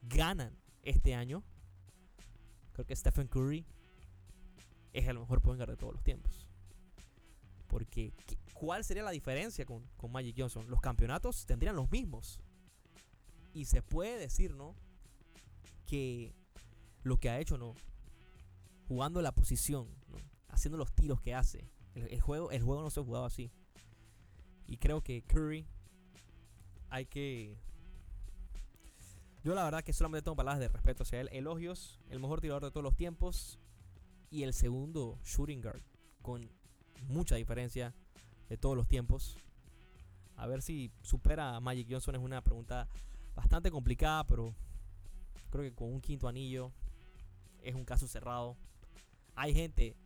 ganan 0.03 0.59
este 0.83 1.15
año, 1.15 1.45
creo 2.73 2.85
que 2.85 2.97
Stephen 2.97 3.29
Curry 3.29 3.65
es 4.93 5.07
el 5.07 5.19
mejor 5.19 5.41
point 5.41 5.61
de 5.61 5.77
todos 5.77 5.95
los 5.95 6.03
tiempos. 6.03 6.49
Porque, 7.69 8.13
¿cuál 8.55 8.85
sería 8.85 9.05
la 9.05 9.11
diferencia 9.13 9.65
con, 9.65 9.87
con 9.97 10.11
Magic 10.11 10.35
Johnson? 10.37 10.69
Los 10.69 10.81
campeonatos 10.81 11.47
tendrían 11.47 11.77
los 11.77 11.91
mismos. 11.91 12.41
Y 13.55 13.67
se 13.67 13.83
puede 13.83 14.19
decir, 14.19 14.55
¿no? 14.55 14.75
Que 15.87 16.35
lo 17.05 17.19
que 17.19 17.31
ha 17.31 17.39
hecho, 17.39 17.57
¿no? 17.57 17.75
Jugando 18.89 19.23
la 19.23 19.33
posición, 19.33 19.87
¿no? 20.09 20.28
Haciendo 20.49 20.79
los 20.79 20.93
tiros 20.93 21.21
que 21.21 21.35
hace. 21.35 21.69
El, 21.95 22.21
juego, 22.21 22.51
el 22.51 22.63
juego 22.63 22.83
no 22.83 22.91
se 22.91 23.01
ha 23.01 23.05
jugado 23.05 23.25
así. 23.25 23.51
Y 24.67 24.77
creo 24.77 25.03
que 25.03 25.23
Curry 25.23 25.67
hay 26.91 27.07
que... 27.07 27.57
Yo 29.43 29.55
la 29.55 29.65
verdad 29.65 29.83
que 29.83 29.93
solamente 29.93 30.25
tengo 30.25 30.37
palabras 30.37 30.61
de 30.61 30.69
respeto 30.69 31.03
hacia 31.03 31.21
él. 31.21 31.29
Elogios, 31.33 32.01
el 32.11 32.21
mejor 32.21 32.41
tirador 32.41 32.65
de 32.65 32.71
todos 32.71 32.85
los 32.85 32.97
tiempos. 32.97 33.59
Y 34.31 34.43
el 34.43 34.53
segundo 34.53 35.19
shooting 35.25 35.63
guard. 35.63 35.83
Con 36.23 36.51
mucha 37.09 37.37
diferencia 37.37 37.95
de 38.49 38.57
todos 38.57 38.77
los 38.77 38.87
tiempos. 38.89 39.37
A 40.37 40.47
ver 40.47 40.63
si 40.63 40.93
supera 41.03 41.57
a 41.57 41.61
Magic 41.61 41.89
Johnson 41.91 42.15
es 42.15 42.21
una 42.21 42.43
pregunta 42.43 42.89
bastante 43.35 43.71
complicada, 43.71 44.25
pero 44.25 44.55
creo 45.51 45.65
que 45.65 45.75
con 45.75 45.93
un 45.93 46.01
quinto 46.01 46.29
anillo 46.29 46.73
es 47.63 47.75
un 47.75 47.85
caso 47.85 48.07
cerrado. 48.07 48.57
Hay 49.35 49.55
gente 49.55 49.97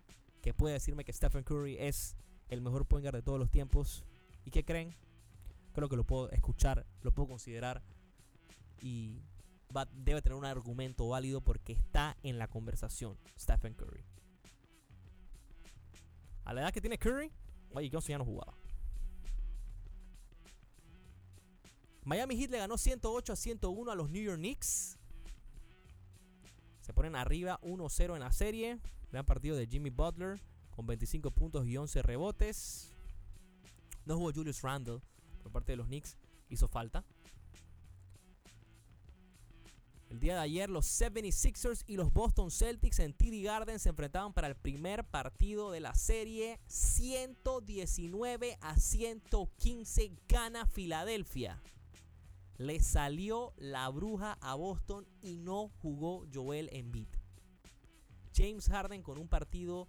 que 0.43 0.53
puede 0.53 0.74
decirme 0.74 1.05
que 1.05 1.12
Stephen 1.12 1.45
Curry 1.45 1.78
es 1.78 2.16
el 2.49 2.61
mejor 2.61 2.84
point 2.84 3.07
de 3.07 3.22
todos 3.22 3.38
los 3.38 3.51
tiempos. 3.51 4.05
¿Y 4.45 4.51
qué 4.51 4.64
creen? 4.64 4.95
Creo 5.72 5.88
que 5.88 5.97
lo 5.97 6.05
puedo 6.05 6.28
escuchar, 6.30 6.84
lo 7.01 7.12
puedo 7.12 7.28
considerar 7.28 7.82
y 8.82 9.22
debe 9.93 10.20
tener 10.20 10.36
un 10.36 10.45
argumento 10.45 11.09
válido 11.09 11.40
porque 11.40 11.72
está 11.72 12.16
en 12.22 12.38
la 12.38 12.49
conversación 12.49 13.16
Stephen 13.38 13.74
Curry. 13.74 14.05
A 16.45 16.53
la 16.53 16.62
edad 16.62 16.72
que 16.72 16.80
tiene 16.80 16.99
Curry, 16.99 17.30
Magic 17.72 17.93
Johnson 17.93 18.11
ya 18.11 18.18
no 18.18 18.24
jugaba. 18.24 18.55
Miami 22.05 22.36
Heat 22.36 22.51
le 22.51 22.59
ganó 22.59 22.76
108 22.76 23.32
a 23.32 23.36
101 23.36 23.90
a 23.93 23.95
los 23.95 24.11
New 24.11 24.22
York 24.22 24.38
Knicks. 24.38 24.99
Se 26.80 26.93
ponen 26.93 27.14
arriba 27.14 27.61
1-0 27.62 28.14
en 28.14 28.20
la 28.20 28.32
serie. 28.32 28.80
Gran 29.12 29.26
partido 29.26 29.56
de 29.56 29.66
Jimmy 29.66 29.90
Butler 29.90 30.40
con 30.70 30.86
25 30.86 31.30
puntos 31.32 31.66
y 31.66 31.76
11 31.76 32.00
rebotes. 32.00 32.90
No 34.06 34.16
jugó 34.16 34.32
Julius 34.32 34.62
Randle 34.62 35.00
por 35.42 35.52
parte 35.52 35.72
de 35.72 35.76
los 35.76 35.86
Knicks. 35.86 36.16
Hizo 36.48 36.66
falta. 36.66 37.04
El 40.08 40.18
día 40.18 40.34
de 40.34 40.40
ayer 40.40 40.70
los 40.70 40.86
76ers 40.86 41.84
y 41.86 41.96
los 41.96 42.12
Boston 42.12 42.50
Celtics 42.50 43.00
en 43.00 43.12
TD 43.12 43.44
Garden 43.44 43.78
se 43.78 43.90
enfrentaban 43.90 44.32
para 44.32 44.48
el 44.48 44.56
primer 44.56 45.04
partido 45.04 45.70
de 45.70 45.80
la 45.80 45.94
serie. 45.94 46.58
119 46.66 48.56
a 48.62 48.76
115 48.76 50.12
gana 50.26 50.66
Filadelfia. 50.66 51.62
Le 52.56 52.80
salió 52.80 53.52
la 53.58 53.90
bruja 53.90 54.38
a 54.40 54.54
Boston 54.54 55.06
y 55.20 55.36
no 55.36 55.68
jugó 55.82 56.26
Joel 56.32 56.70
Embiid. 56.72 57.21
James 58.34 58.68
Harden 58.68 59.02
con 59.02 59.18
un 59.18 59.28
partido 59.28 59.88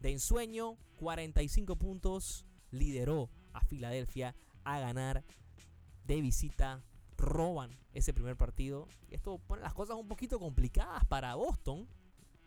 de 0.00 0.12
ensueño, 0.12 0.76
45 0.96 1.76
puntos, 1.76 2.44
lideró 2.70 3.30
a 3.52 3.60
Filadelfia 3.62 4.34
a 4.64 4.80
ganar 4.80 5.24
de 6.04 6.20
visita 6.20 6.82
roban 7.16 7.76
ese 7.92 8.12
primer 8.12 8.36
partido. 8.36 8.88
Esto 9.10 9.38
pone 9.38 9.62
las 9.62 9.74
cosas 9.74 9.96
un 9.96 10.08
poquito 10.08 10.38
complicadas 10.38 11.04
para 11.06 11.34
Boston. 11.34 11.88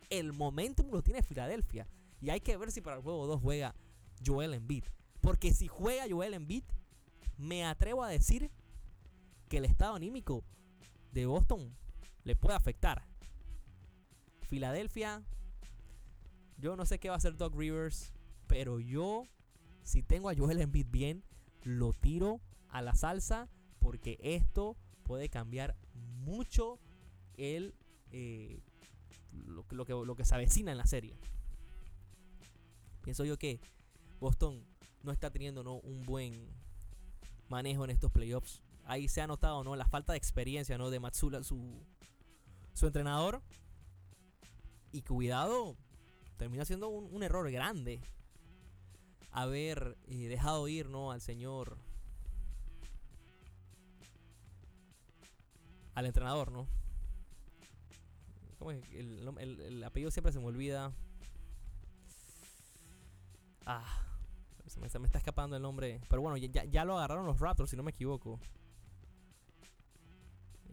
El 0.09 0.33
momentum 0.33 0.89
lo 0.91 1.01
tiene 1.01 1.23
Filadelfia. 1.23 1.87
Y 2.21 2.29
hay 2.29 2.41
que 2.41 2.57
ver 2.57 2.71
si 2.71 2.81
para 2.81 2.97
el 2.97 3.01
juego 3.01 3.27
2 3.27 3.41
juega 3.41 3.75
Joel 4.25 4.53
Embiid. 4.53 4.83
Porque 5.21 5.53
si 5.53 5.67
juega 5.67 6.05
Joel 6.09 6.33
Embiid, 6.33 6.63
me 7.37 7.65
atrevo 7.65 8.03
a 8.03 8.09
decir 8.09 8.51
que 9.47 9.57
el 9.57 9.65
estado 9.65 9.95
anímico 9.95 10.43
de 11.11 11.25
Boston 11.25 11.75
le 12.23 12.35
puede 12.35 12.55
afectar. 12.55 13.08
Filadelfia, 14.49 15.23
yo 16.57 16.75
no 16.75 16.85
sé 16.85 16.99
qué 16.99 17.09
va 17.09 17.15
a 17.15 17.17
hacer 17.17 17.37
Doc 17.37 17.55
Rivers, 17.55 18.11
pero 18.47 18.79
yo, 18.79 19.23
si 19.83 20.01
tengo 20.01 20.29
a 20.29 20.35
Joel 20.35 20.59
Embiid 20.59 20.87
bien, 20.89 21.23
lo 21.63 21.93
tiro 21.93 22.41
a 22.69 22.81
la 22.81 22.95
salsa 22.95 23.47
porque 23.79 24.17
esto 24.21 24.75
puede 25.03 25.29
cambiar 25.29 25.75
mucho 26.25 26.79
el, 27.37 27.75
eh, 28.11 28.59
lo, 29.31 29.63
que, 29.85 29.93
lo 29.93 30.15
que 30.15 30.25
se 30.25 30.35
avecina 30.35 30.71
en 30.71 30.77
la 30.77 30.85
serie. 30.85 31.15
Pienso 33.03 33.23
yo 33.25 33.37
que 33.37 33.59
Boston 34.19 34.65
no 35.03 35.11
está 35.11 35.29
teniendo 35.29 35.63
¿no? 35.63 35.75
un 35.75 36.03
buen 36.03 36.47
manejo 37.49 37.83
en 37.83 37.91
estos 37.91 38.11
playoffs. 38.11 38.61
Ahí 38.85 39.07
se 39.07 39.21
ha 39.21 39.27
notado 39.27 39.63
¿no? 39.63 39.75
la 39.75 39.85
falta 39.87 40.13
de 40.13 40.17
experiencia 40.17 40.77
¿no? 40.77 40.89
de 40.89 40.99
Matsula, 40.99 41.43
su, 41.43 41.83
su 42.73 42.87
entrenador. 42.87 43.41
Y 44.91 45.01
cuidado, 45.01 45.75
termina 46.37 46.65
siendo 46.65 46.89
un, 46.89 47.23
error 47.23 47.49
grande 47.51 48.01
haber 49.31 49.97
eh, 50.07 50.27
dejado 50.27 50.67
ir 50.67 50.89
¿no? 50.89 51.11
al 51.11 51.21
señor 51.21 51.77
al 55.99 56.05
entrenador, 56.05 56.51
¿no? 56.51 56.67
¿Cómo 58.57 58.71
es? 58.71 58.83
El, 58.91 59.83
apellido 59.83 60.11
siempre 60.11 60.33
se 60.33 60.39
me 60.39 60.45
olvida. 60.45 60.93
Ah, 63.65 63.85
se 64.67 64.79
me, 64.79 64.87
está 64.87 65.17
escapando 65.17 65.55
el 65.55 65.61
nombre. 65.61 66.01
Pero 66.09 66.21
bueno, 66.21 66.37
ya, 66.37 66.85
lo 66.85 66.97
agarraron 66.97 67.25
los 67.25 67.39
Raptors, 67.39 67.69
si 67.69 67.77
no 67.77 67.83
me 67.83 67.91
equivoco. 67.91 68.39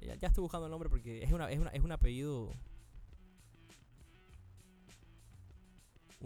Ya, 0.01 0.29
estoy 0.29 0.43
buscando 0.43 0.67
el 0.67 0.71
nombre 0.71 0.89
porque 0.89 1.23
es, 1.23 1.33
una, 1.33 1.51
es, 1.51 1.59
una, 1.59 1.71
es 1.71 1.83
un 1.83 1.93
apellido. 1.93 2.53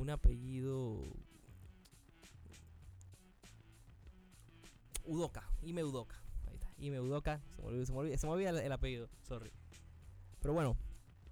Un 0.00 0.08
apellido. 0.08 1.02
Udoka, 5.04 5.46
Ime 5.60 5.84
Udoka. 5.84 6.16
Y 6.78 6.88
me 6.88 6.98
Udoka. 6.98 7.42
Se 7.56 7.92
me 7.92 7.98
olvidó, 7.98 8.16
se 8.16 8.26
me 8.26 8.32
olvida, 8.32 8.48
el, 8.48 8.72
apellido. 8.72 9.10
Sorry. 9.28 9.52
Pero 10.40 10.54
bueno, 10.54 10.74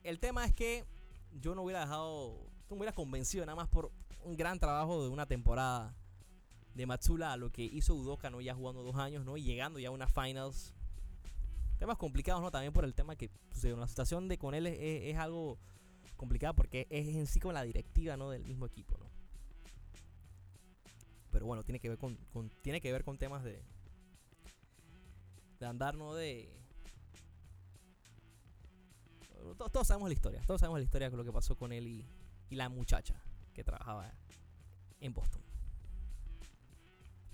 el 0.04 0.20
tema 0.20 0.44
es 0.44 0.52
que 0.52 0.84
yo 1.32 1.54
no 1.54 1.62
hubiera 1.62 1.80
dejado. 1.80 2.46
No 2.68 2.76
hubiera 2.76 2.92
convencido 2.92 3.46
nada 3.46 3.56
más 3.56 3.68
por 3.68 3.90
un 4.22 4.36
gran 4.36 4.58
trabajo 4.58 5.02
de 5.02 5.08
una 5.08 5.24
temporada 5.24 5.96
de 6.74 6.84
Matsula 6.84 7.32
a 7.32 7.38
lo 7.38 7.50
que 7.50 7.62
hizo 7.62 7.94
Udoka, 7.94 8.28
¿no? 8.28 8.42
Ya 8.42 8.54
jugando 8.54 8.82
dos 8.82 8.96
años, 8.96 9.24
¿no? 9.24 9.38
Y 9.38 9.44
llegando 9.44 9.78
ya 9.78 9.88
a 9.88 9.92
unas 9.92 10.12
finals. 10.12 10.74
Temas 11.78 11.96
complicados, 11.96 12.42
¿no? 12.42 12.50
También 12.50 12.74
por 12.74 12.84
el 12.84 12.94
tema 12.94 13.16
que. 13.16 13.30
La 13.62 13.88
situación 13.88 14.28
de 14.28 14.36
con 14.36 14.52
él 14.52 14.66
es, 14.66 15.16
algo 15.16 15.58
complicado 16.18 16.54
porque 16.54 16.86
es 16.90 17.08
en 17.08 17.26
sí 17.26 17.40
con 17.40 17.54
la 17.54 17.62
directiva, 17.62 18.18
¿no? 18.18 18.28
Del 18.28 18.44
mismo 18.44 18.66
equipo, 18.66 18.98
¿no? 18.98 19.06
Pero 21.30 21.46
bueno, 21.46 21.64
tiene 21.64 21.80
que 21.80 21.88
ver 21.88 21.98
con 21.98 22.18
tiene 22.60 22.80
que 22.80 22.92
ver 22.92 23.04
con 23.04 23.16
temas 23.16 23.42
de, 23.44 23.62
de 25.58 25.66
andar, 25.66 25.96
¿no? 25.96 26.14
De... 26.14 26.54
Todos, 29.56 29.86
sabemos 29.86 30.08
la 30.08 30.14
historia, 30.14 30.42
todos 30.46 30.60
sabemos 30.60 30.80
la 30.80 30.84
historia 30.84 31.08
con 31.08 31.18
lo 31.18 31.24
que 31.24 31.32
pasó 31.32 31.56
con 31.56 31.72
él 31.72 31.86
y, 31.86 32.06
y 32.50 32.56
la 32.56 32.68
muchacha 32.68 33.22
que 33.54 33.64
trabajaba 33.64 34.12
en 35.00 35.14
Boston. 35.14 35.42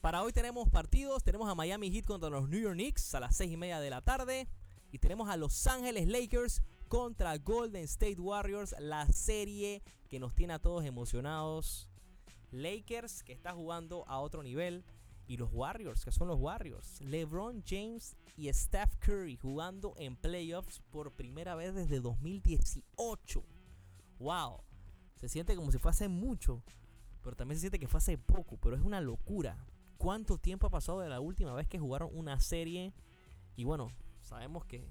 Para 0.00 0.22
hoy 0.22 0.32
tenemos 0.32 0.68
partidos, 0.68 1.24
tenemos 1.24 1.48
a 1.48 1.54
Miami 1.54 1.90
Heat 1.90 2.04
contra 2.04 2.28
los 2.28 2.48
New 2.48 2.60
York 2.60 2.74
Knicks 2.74 3.14
a 3.14 3.20
las 3.20 3.34
6 3.36 3.52
y 3.52 3.56
media 3.56 3.80
de 3.80 3.88
la 3.88 4.02
tarde. 4.02 4.48
Y 4.92 4.98
tenemos 4.98 5.28
a 5.28 5.36
Los 5.36 5.66
Ángeles 5.66 6.06
Lakers 6.06 6.62
contra 6.94 7.36
Golden 7.38 7.82
State 7.82 8.20
Warriors, 8.20 8.72
la 8.78 9.04
serie 9.08 9.82
que 10.08 10.20
nos 10.20 10.32
tiene 10.32 10.52
a 10.52 10.60
todos 10.60 10.84
emocionados. 10.84 11.88
Lakers 12.52 13.24
que 13.24 13.32
está 13.32 13.52
jugando 13.52 14.04
a 14.06 14.20
otro 14.20 14.44
nivel. 14.44 14.84
Y 15.26 15.36
los 15.36 15.50
Warriors, 15.52 16.04
que 16.04 16.12
son 16.12 16.28
los 16.28 16.38
Warriors. 16.38 17.00
LeBron 17.00 17.64
James 17.66 18.16
y 18.36 18.52
Steph 18.52 18.94
Curry 19.00 19.36
jugando 19.36 19.94
en 19.96 20.14
playoffs 20.14 20.82
por 20.92 21.10
primera 21.10 21.56
vez 21.56 21.74
desde 21.74 21.98
2018. 21.98 23.42
¡Wow! 24.20 24.60
Se 25.16 25.28
siente 25.28 25.56
como 25.56 25.72
si 25.72 25.78
fue 25.78 25.90
hace 25.90 26.06
mucho, 26.06 26.62
pero 27.22 27.34
también 27.34 27.56
se 27.56 27.62
siente 27.62 27.80
que 27.80 27.88
fue 27.88 27.98
hace 27.98 28.18
poco, 28.18 28.56
pero 28.56 28.76
es 28.76 28.82
una 28.82 29.00
locura. 29.00 29.66
¿Cuánto 29.96 30.38
tiempo 30.38 30.68
ha 30.68 30.70
pasado 30.70 31.00
de 31.00 31.08
la 31.08 31.18
última 31.18 31.54
vez 31.54 31.66
que 31.66 31.80
jugaron 31.80 32.10
una 32.12 32.38
serie? 32.38 32.92
Y 33.56 33.64
bueno, 33.64 33.88
sabemos 34.22 34.64
que 34.64 34.86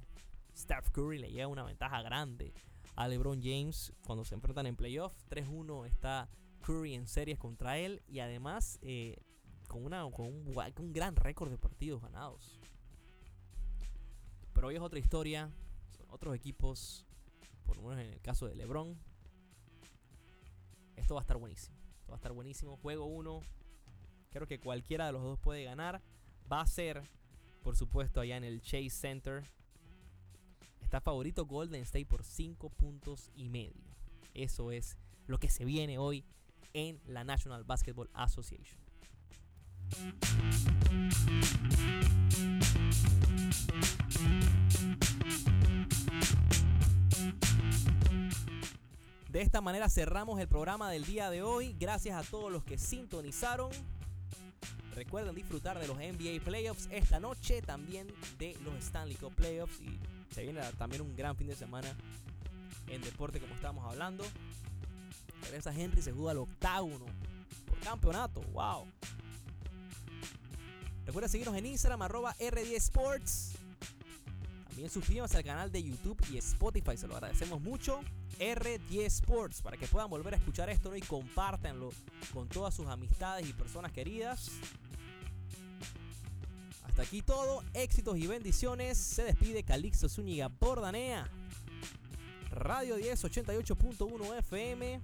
Steph 0.55 0.89
Curry 0.91 1.19
le 1.19 1.31
llega 1.31 1.47
una 1.47 1.63
ventaja 1.63 2.01
grande 2.01 2.53
a 2.95 3.07
LeBron 3.07 3.41
James 3.41 3.93
cuando 4.05 4.23
se 4.25 4.35
enfrentan 4.35 4.67
en 4.67 4.75
playoff. 4.75 5.13
3-1 5.29 5.87
está 5.87 6.29
Curry 6.61 6.93
en 6.93 7.07
series 7.07 7.39
contra 7.39 7.77
él 7.77 8.01
y 8.07 8.19
además 8.19 8.79
eh, 8.81 9.17
con, 9.67 9.85
una, 9.85 10.09
con 10.11 10.27
un, 10.27 10.55
un 10.77 10.93
gran 10.93 11.15
récord 11.15 11.49
de 11.49 11.57
partidos 11.57 12.01
ganados. 12.01 12.59
Pero 14.53 14.67
hoy 14.67 14.75
es 14.75 14.81
otra 14.81 14.99
historia, 14.99 15.51
son 15.97 16.05
otros 16.09 16.35
equipos, 16.35 17.05
por 17.65 17.77
lo 17.77 17.83
menos 17.83 18.05
en 18.05 18.13
el 18.13 18.21
caso 18.21 18.47
de 18.47 18.55
LeBron. 18.55 18.97
Esto 20.95 21.15
va 21.15 21.21
a 21.21 21.23
estar 21.23 21.37
buenísimo. 21.37 21.75
Esto 21.99 22.11
va 22.11 22.15
a 22.15 22.17
estar 22.17 22.31
buenísimo. 22.31 22.77
Juego 22.77 23.05
1. 23.05 23.41
Creo 24.29 24.47
que 24.47 24.59
cualquiera 24.59 25.07
de 25.07 25.11
los 25.11 25.23
dos 25.23 25.39
puede 25.39 25.63
ganar. 25.63 26.01
Va 26.51 26.61
a 26.61 26.67
ser, 26.67 27.03
por 27.63 27.75
supuesto, 27.75 28.21
allá 28.21 28.37
en 28.37 28.43
el 28.43 28.61
Chase 28.61 28.89
Center. 28.91 29.43
Está 30.93 31.01
favorito 31.01 31.47
Golden 31.47 31.81
State 31.81 32.05
por 32.05 32.23
5 32.23 32.69
puntos 32.69 33.31
y 33.35 33.49
medio. 33.49 33.81
Eso 34.35 34.69
es 34.69 34.95
lo 35.25 35.39
que 35.39 35.49
se 35.49 35.65
viene 35.65 35.97
hoy 35.97 36.23
en 36.75 37.01
la 37.07 37.23
National 37.23 37.63
Basketball 37.63 38.11
Association. 38.13 38.79
De 49.29 49.41
esta 49.41 49.61
manera 49.61 49.89
cerramos 49.89 50.39
el 50.39 50.47
programa 50.47 50.91
del 50.91 51.05
día 51.05 51.31
de 51.31 51.41
hoy. 51.41 51.75
Gracias 51.79 52.15
a 52.15 52.29
todos 52.29 52.51
los 52.51 52.63
que 52.63 52.77
sintonizaron. 52.77 53.71
Recuerden 54.93 55.33
disfrutar 55.33 55.79
de 55.79 55.87
los 55.87 55.97
NBA 55.97 56.43
Playoffs 56.45 56.87
esta 56.91 57.19
noche, 57.19 57.63
también 57.63 58.05
de 58.37 58.55
los 58.63 58.75
Stanley 58.75 59.15
Cup 59.15 59.33
Playoffs 59.33 59.81
y 59.81 59.99
se 60.33 60.43
viene 60.43 60.61
también 60.77 61.01
un 61.01 61.15
gran 61.15 61.35
fin 61.35 61.47
de 61.47 61.55
semana 61.55 61.95
en 62.87 63.01
deporte 63.01 63.39
como 63.39 63.53
estábamos 63.53 63.85
hablando. 63.85 64.25
Teresa 65.41 65.73
Henry 65.73 66.01
se 66.01 66.11
juega 66.11 66.31
al 66.31 66.37
octágono 66.37 67.05
por 67.65 67.79
campeonato. 67.79 68.41
¡Wow! 68.53 68.87
Recuerda 71.05 71.27
seguirnos 71.27 71.55
en 71.57 71.65
Instagram, 71.65 72.01
arroba 72.01 72.35
R10 72.37 72.75
Sports. 72.75 73.53
También 74.67 74.89
suscríbanse 74.89 75.37
al 75.37 75.43
canal 75.43 75.71
de 75.71 75.83
YouTube 75.83 76.19
y 76.31 76.37
Spotify, 76.37 76.97
se 76.97 77.07
lo 77.07 77.15
agradecemos 77.15 77.61
mucho. 77.61 78.01
R10 78.39 79.05
Sports, 79.05 79.61
para 79.61 79.77
que 79.77 79.85
puedan 79.85 80.09
volver 80.09 80.33
a 80.33 80.37
escuchar 80.37 80.69
esto 80.69 80.95
y 80.95 81.01
compártanlo 81.01 81.91
con 82.33 82.47
todas 82.47 82.73
sus 82.73 82.87
amistades 82.87 83.47
y 83.47 83.53
personas 83.53 83.91
queridas. 83.91 84.49
Hasta 86.83 87.01
aquí 87.01 87.21
todo, 87.21 87.63
éxitos 87.73 88.17
y 88.17 88.27
bendiciones. 88.27 88.97
Se 88.97 89.23
despide 89.23 89.63
Calixto 89.63 90.09
Zúñiga 90.09 90.47
Bordanea. 90.47 91.29
Radio 92.51 92.95
10 92.95 93.23
88.1 93.23 94.37
FM. 94.39 95.01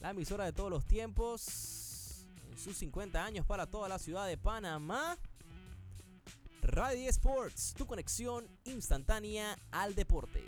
La 0.00 0.10
emisora 0.10 0.44
de 0.44 0.52
todos 0.52 0.70
los 0.70 0.86
tiempos. 0.86 2.26
En 2.50 2.58
sus 2.58 2.76
50 2.78 3.24
años 3.24 3.46
para 3.46 3.66
toda 3.66 3.88
la 3.88 3.98
ciudad 3.98 4.26
de 4.26 4.36
Panamá. 4.36 5.16
Radio 6.62 6.98
10 6.98 7.10
Sports, 7.10 7.74
tu 7.76 7.86
conexión 7.86 8.48
instantánea 8.64 9.56
al 9.70 9.94
deporte. 9.94 10.42